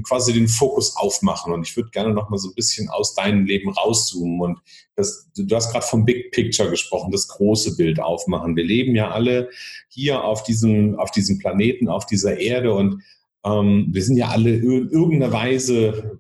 quasi 0.04 0.34
den 0.34 0.48
Fokus 0.48 0.96
aufmachen. 0.96 1.54
Und 1.54 1.68
ich 1.68 1.76
würde 1.76 1.90
gerne 1.90 2.14
noch 2.14 2.30
mal 2.30 2.38
so 2.38 2.50
ein 2.50 2.56
bisschen 2.56 2.90
aus 2.90 3.16
deinem 3.16 3.46
Leben 3.46 3.70
rauszoomen. 3.70 4.42
Und 4.42 4.60
das, 4.96 5.30
du 5.36 5.56
hast 5.56 5.72
gerade 5.72 5.86
vom 5.86 6.06
Big 6.06 6.32
Picture 6.32 6.70
gesprochen, 6.70 7.12
das 7.12 7.28
große 7.28 7.76
Bild 7.76 8.00
aufmachen. 8.00 8.56
Wir 8.56 8.64
leben 8.64 8.96
ja 8.96 9.12
alle 9.12 9.50
hier 9.88 10.24
auf 10.24 10.44
diesem, 10.44 10.98
auf 11.00 11.12
diesem 11.12 11.40
Planeten, 11.40 11.88
auf 11.88 12.06
dieser 12.06 12.38
Erde 12.38 12.74
und 12.74 13.02
ähm, 13.46 13.88
wir 13.92 14.04
sind 14.04 14.18
ja 14.18 14.30
alle 14.30 14.56
in 14.56 14.90
irgendeiner 14.90 15.32
Weise 15.32 16.20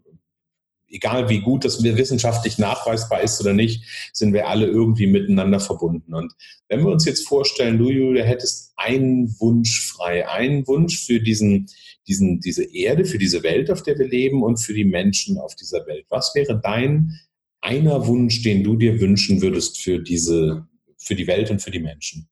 egal 0.93 1.27
wie 1.27 1.39
gut 1.39 1.65
das 1.65 1.83
wissenschaftlich 1.83 2.57
nachweisbar 2.59 3.21
ist 3.21 3.41
oder 3.41 3.53
nicht, 3.53 3.83
sind 4.13 4.31
wir 4.31 4.47
alle 4.47 4.67
irgendwie 4.67 5.07
miteinander 5.07 5.59
verbunden. 5.59 6.13
Und 6.13 6.33
wenn 6.69 6.81
wir 6.81 6.91
uns 6.91 7.05
jetzt 7.05 7.27
vorstellen, 7.27 7.77
du, 7.77 7.89
Julia, 7.89 8.23
hättest 8.23 8.73
einen 8.77 9.35
Wunsch 9.39 9.81
frei, 9.81 10.29
einen 10.29 10.65
Wunsch 10.67 11.03
für 11.05 11.19
diesen, 11.19 11.67
diesen, 12.07 12.39
diese 12.39 12.63
Erde, 12.63 13.05
für 13.05 13.17
diese 13.17 13.43
Welt, 13.43 13.71
auf 13.71 13.83
der 13.83 13.97
wir 13.97 14.07
leben 14.07 14.43
und 14.43 14.57
für 14.57 14.73
die 14.73 14.85
Menschen 14.85 15.37
auf 15.37 15.55
dieser 15.55 15.85
Welt. 15.87 16.05
Was 16.09 16.33
wäre 16.35 16.59
dein 16.61 17.19
einer 17.61 18.07
Wunsch, 18.07 18.43
den 18.43 18.63
du 18.63 18.75
dir 18.75 18.99
wünschen 18.99 19.41
würdest 19.41 19.81
für 19.81 19.99
diese, 19.99 20.67
für 20.97 21.15
die 21.15 21.27
Welt 21.27 21.49
und 21.49 21.61
für 21.61 21.71
die 21.71 21.79
Menschen? 21.79 22.27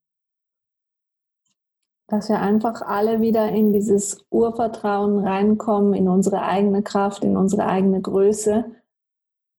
Dass 2.12 2.28
wir 2.28 2.42
einfach 2.42 2.82
alle 2.82 3.22
wieder 3.22 3.48
in 3.50 3.72
dieses 3.72 4.26
Urvertrauen 4.30 5.20
reinkommen, 5.20 5.94
in 5.94 6.10
unsere 6.10 6.42
eigene 6.42 6.84
Kraft, 6.84 7.24
in 7.24 7.38
unsere 7.38 7.66
eigene 7.66 8.02
Größe. 8.02 8.66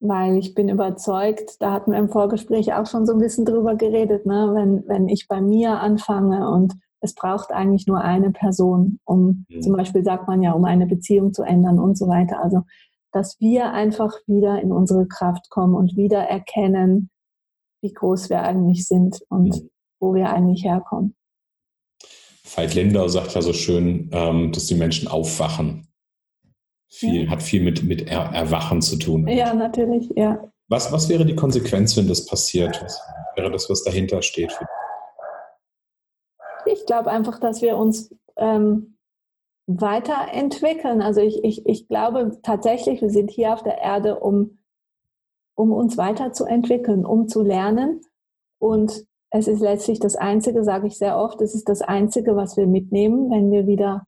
Weil 0.01 0.37
ich 0.37 0.55
bin 0.55 0.69
überzeugt, 0.69 1.57
da 1.61 1.73
hatten 1.73 1.93
wir 1.93 1.99
im 1.99 2.11
Vorgespräch 2.11 2.75
auch 2.75 2.85
schon 2.85 3.07
so 3.07 3.15
ein 3.15 3.21
bisschen 3.21 3.47
drüber 3.47 3.75
geredet, 3.77 4.27
ne? 4.27 4.51
wenn, 4.53 4.87
wenn 4.87 5.09
ich 5.09 5.29
bei 5.29 5.41
mir 5.41 5.81
anfange 5.81 6.51
und 6.51 6.75
es 7.01 7.15
braucht 7.15 7.53
eigentlich 7.53 7.87
nur 7.87 8.03
eine 8.03 8.33
Person, 8.33 9.01
um 9.05 9.47
mhm. 9.49 9.63
zum 9.63 9.73
Beispiel 9.73 10.05
sagt 10.05 10.29
man 10.29 10.43
ja, 10.43 10.53
um 10.53 10.67
eine 10.67 10.87
Beziehung 10.87 11.33
zu 11.33 11.45
ändern 11.45 11.79
und 11.79 11.97
so 11.97 12.07
weiter. 12.07 12.43
Also, 12.43 12.65
dass 13.13 13.41
wir 13.41 13.73
einfach 13.73 14.13
wieder 14.27 14.61
in 14.61 14.73
unsere 14.73 15.07
Kraft 15.07 15.49
kommen 15.49 15.75
und 15.75 15.97
wieder 15.97 16.21
erkennen, 16.21 17.09
wie 17.81 17.95
groß 17.95 18.29
wir 18.29 18.43
eigentlich 18.43 18.87
sind 18.87 19.23
und 19.31 19.63
mhm. 19.63 19.71
wo 20.01 20.15
wir 20.15 20.29
eigentlich 20.29 20.65
herkommen. 20.65 21.17
Veit 22.55 22.75
Lindau 22.75 23.09
sagt 23.09 23.35
ja 23.35 23.43
so 23.43 23.53
schön, 23.53 24.11
ähm, 24.13 24.53
dass 24.53 24.67
die 24.67 24.75
Menschen 24.75 25.09
aufwachen. 25.09 25.89
Viel, 26.89 27.25
ja. 27.25 27.31
Hat 27.31 27.43
viel 27.43 27.63
mit, 27.63 27.83
mit 27.83 28.09
er 28.09 28.33
Erwachen 28.33 28.83
zu 28.83 28.97
tun. 28.97 29.27
Ja, 29.29 29.55
natürlich, 29.55 30.11
ja. 30.17 30.51
Was, 30.69 30.93
was 30.93 31.09
wäre 31.09 31.25
die 31.25 31.35
Konsequenz, 31.35 31.97
wenn 31.97 32.09
das 32.09 32.27
passiert? 32.27 32.83
Was 32.83 33.01
wäre 33.37 33.51
das, 33.51 33.69
was 33.71 33.83
dahinter 33.83 34.23
steht 34.23 34.53
ich 36.67 36.87
glaube 36.87 37.11
einfach, 37.11 37.39
dass 37.39 37.63
wir 37.63 37.77
uns 37.77 38.15
ähm, 38.37 38.97
weiterentwickeln. 39.67 41.03
Also 41.03 41.21
ich, 41.21 41.43
ich, 41.45 41.67
ich 41.67 41.89
glaube 41.89 42.39
tatsächlich, 42.43 43.01
wir 43.01 43.11
sind 43.11 43.31
hier 43.31 43.53
auf 43.53 43.63
der 43.63 43.79
Erde, 43.79 44.21
um, 44.21 44.59
um 45.55 45.73
uns 45.73 45.97
weiterzuentwickeln, 45.97 47.05
um 47.05 47.29
zu 47.29 47.43
lernen. 47.43 48.01
Und 48.59 49.07
es 49.33 49.49
ist 49.49 49.61
letztlich 49.61 49.99
das 49.99 50.15
Einzige, 50.15 50.63
sage 50.63 50.87
ich 50.87 50.99
sehr 50.99 51.17
oft, 51.17 51.41
es 51.41 51.55
ist 51.55 51.69
das 51.69 51.81
Einzige, 51.81 52.37
was 52.37 52.57
wir 52.57 52.67
mitnehmen, 52.67 53.31
wenn 53.31 53.51
wir 53.51 53.67
wieder 53.67 54.07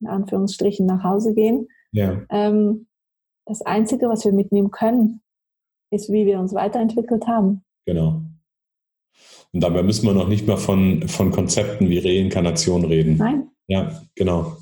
in 0.00 0.06
Anführungsstrichen 0.06 0.86
nach 0.86 1.02
Hause 1.02 1.34
gehen. 1.34 1.68
Ja. 1.90 2.22
Ähm, 2.30 2.86
das 3.46 3.62
Einzige, 3.62 4.08
was 4.08 4.24
wir 4.24 4.32
mitnehmen 4.32 4.70
können, 4.70 5.22
ist, 5.90 6.10
wie 6.10 6.24
wir 6.24 6.38
uns 6.38 6.54
weiterentwickelt 6.54 7.26
haben. 7.26 7.64
Genau. 7.84 8.22
Und 9.52 9.60
dabei 9.62 9.82
müssen 9.82 10.06
wir 10.06 10.14
noch 10.14 10.28
nicht 10.28 10.46
mal 10.46 10.56
von, 10.56 11.06
von 11.08 11.30
Konzepten 11.30 11.88
wie 11.88 11.98
Reinkarnation 11.98 12.84
reden. 12.84 13.16
Nein. 13.16 13.48
Ja, 13.66 14.02
genau. 14.14 14.56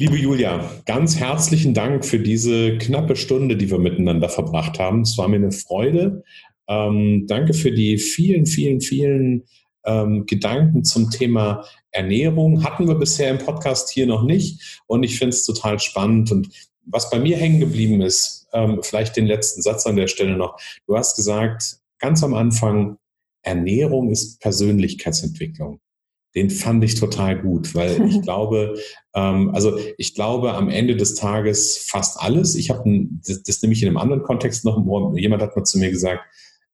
Liebe 0.00 0.16
Julia, 0.16 0.70
ganz 0.86 1.18
herzlichen 1.18 1.74
Dank 1.74 2.04
für 2.04 2.20
diese 2.20 2.78
knappe 2.78 3.16
Stunde, 3.16 3.56
die 3.56 3.70
wir 3.70 3.78
miteinander 3.78 4.28
verbracht 4.28 4.78
haben. 4.78 5.02
Es 5.02 5.18
war 5.18 5.26
mir 5.26 5.36
eine 5.36 5.50
Freude. 5.50 6.22
Ähm, 6.68 7.26
danke 7.26 7.54
für 7.54 7.72
die 7.72 7.98
vielen, 7.98 8.46
vielen, 8.46 8.80
vielen 8.80 9.44
ähm, 9.84 10.26
Gedanken 10.26 10.84
zum 10.84 11.10
Thema 11.10 11.64
Ernährung. 11.90 12.62
Hatten 12.62 12.86
wir 12.86 12.94
bisher 12.94 13.30
im 13.30 13.38
Podcast 13.38 13.90
hier 13.90 14.06
noch 14.06 14.22
nicht. 14.22 14.80
Und 14.86 15.02
ich 15.02 15.18
finde 15.18 15.34
es 15.34 15.44
total 15.44 15.80
spannend. 15.80 16.30
Und 16.30 16.48
was 16.84 17.10
bei 17.10 17.18
mir 17.18 17.36
hängen 17.36 17.60
geblieben 17.60 18.00
ist, 18.00 18.46
ähm, 18.52 18.80
vielleicht 18.82 19.16
den 19.16 19.26
letzten 19.26 19.62
Satz 19.62 19.86
an 19.86 19.96
der 19.96 20.06
Stelle 20.06 20.36
noch. 20.36 20.58
Du 20.86 20.96
hast 20.96 21.16
gesagt, 21.16 21.78
ganz 21.98 22.22
am 22.22 22.34
Anfang, 22.34 22.98
Ernährung 23.42 24.10
ist 24.10 24.40
Persönlichkeitsentwicklung. 24.40 25.80
den 26.34 26.50
fand 26.50 26.84
ich 26.84 26.94
total 26.94 27.40
gut, 27.40 27.74
weil 27.74 28.06
ich 28.08 28.20
glaube, 28.22 28.78
ähm, 29.14 29.50
also 29.54 29.78
ich 29.96 30.14
glaube 30.14 30.52
am 30.52 30.68
Ende 30.68 30.96
des 30.96 31.14
Tages 31.14 31.78
fast 31.78 32.20
alles. 32.20 32.54
Ich 32.54 32.70
habe 32.70 32.84
das, 33.26 33.42
das 33.42 33.62
nämlich 33.62 33.82
in 33.82 33.88
einem 33.88 33.96
anderen 33.96 34.22
Kontext 34.22 34.64
noch, 34.64 34.76
jemand 35.16 35.42
hat 35.42 35.56
mal 35.56 35.64
zu 35.64 35.78
mir 35.78 35.90
gesagt, 35.90 36.22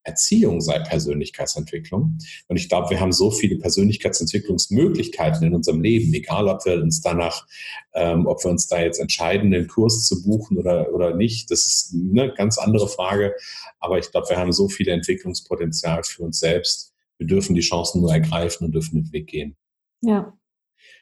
Erziehung 0.05 0.61
sei 0.61 0.79
Persönlichkeitsentwicklung. 0.79 2.17
Und 2.47 2.55
ich 2.55 2.69
glaube, 2.69 2.91
wir 2.91 2.99
haben 2.99 3.11
so 3.11 3.31
viele 3.31 3.57
Persönlichkeitsentwicklungsmöglichkeiten 3.57 5.45
in 5.45 5.53
unserem 5.53 5.81
Leben, 5.81 6.13
egal 6.13 6.47
ob 6.47 6.65
wir 6.65 6.81
uns 6.81 7.01
danach, 7.01 7.45
ähm, 7.93 8.25
ob 8.27 8.43
wir 8.43 8.51
uns 8.51 8.67
da 8.67 8.79
jetzt 8.79 8.99
entscheiden, 8.99 9.51
den 9.51 9.67
Kurs 9.67 10.03
zu 10.03 10.23
buchen 10.23 10.57
oder, 10.57 10.93
oder 10.93 11.15
nicht. 11.15 11.51
Das 11.51 11.65
ist 11.65 11.93
eine 11.93 12.33
ganz 12.33 12.57
andere 12.57 12.87
Frage. 12.87 13.33
Aber 13.79 13.99
ich 13.99 14.11
glaube, 14.11 14.29
wir 14.29 14.37
haben 14.37 14.53
so 14.53 14.69
viel 14.69 14.87
Entwicklungspotenzial 14.87 16.03
für 16.03 16.23
uns 16.23 16.39
selbst. 16.39 16.93
Wir 17.17 17.27
dürfen 17.27 17.55
die 17.55 17.61
Chancen 17.61 18.01
nur 18.01 18.13
ergreifen 18.13 18.65
und 18.65 18.73
dürfen 18.73 19.03
den 19.03 19.11
Weg 19.11 19.27
gehen. 19.27 19.55
Ja, 20.01 20.37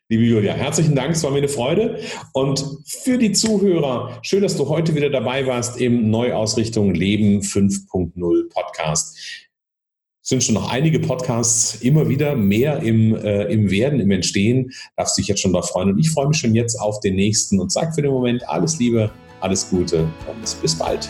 Liebe 0.10 0.26
Julia, 0.26 0.54
herzlichen 0.54 0.96
Dank, 0.96 1.12
es 1.12 1.24
war 1.24 1.32
mir 1.32 1.38
eine 1.38 1.48
Freude. 1.48 1.98
Und 2.34 2.64
für 2.86 3.18
die 3.18 3.32
Zuhörer, 3.32 4.20
schön, 4.22 4.42
dass 4.42 4.58
du 4.58 4.68
heute 4.68 4.96
wieder 4.96 5.10
dabei 5.10 5.48
warst 5.48 5.80
im 5.80 6.10
Neuausrichtung 6.10 6.94
Leben 6.94 7.40
5.0 7.40 8.50
Podcast. 8.50 9.18
Es 10.22 10.30
sind 10.30 10.44
schon 10.44 10.56
noch 10.56 10.72
einige 10.72 11.00
Podcasts 11.00 11.76
immer 11.76 12.10
wieder 12.10 12.36
mehr 12.36 12.82
im, 12.82 13.16
äh, 13.16 13.46
im 13.46 13.72
Werden, 13.72 14.02
im 14.02 14.12
Entstehen. 14.12 14.72
Darfst 14.98 15.18
dich 15.18 15.28
jetzt 15.28 15.42
schon 15.42 15.54
darauf 15.54 15.70
freuen. 15.70 15.90
Und 15.92 16.00
ich 16.00 16.12
freue 16.12 16.28
mich 16.28 16.38
schon 16.38 16.54
jetzt 16.54 16.76
auf 16.80 17.00
den 17.00 17.16
nächsten 17.16 17.62
und 17.62 17.72
sage 17.72 17.94
für 17.94 18.02
den 18.02 18.12
Moment 18.12 18.48
alles 18.50 18.80
Liebe, 18.80 19.10
alles 19.40 19.70
Gute 19.70 20.02
und 20.28 20.62
bis 20.62 20.78
bald. 20.78 21.10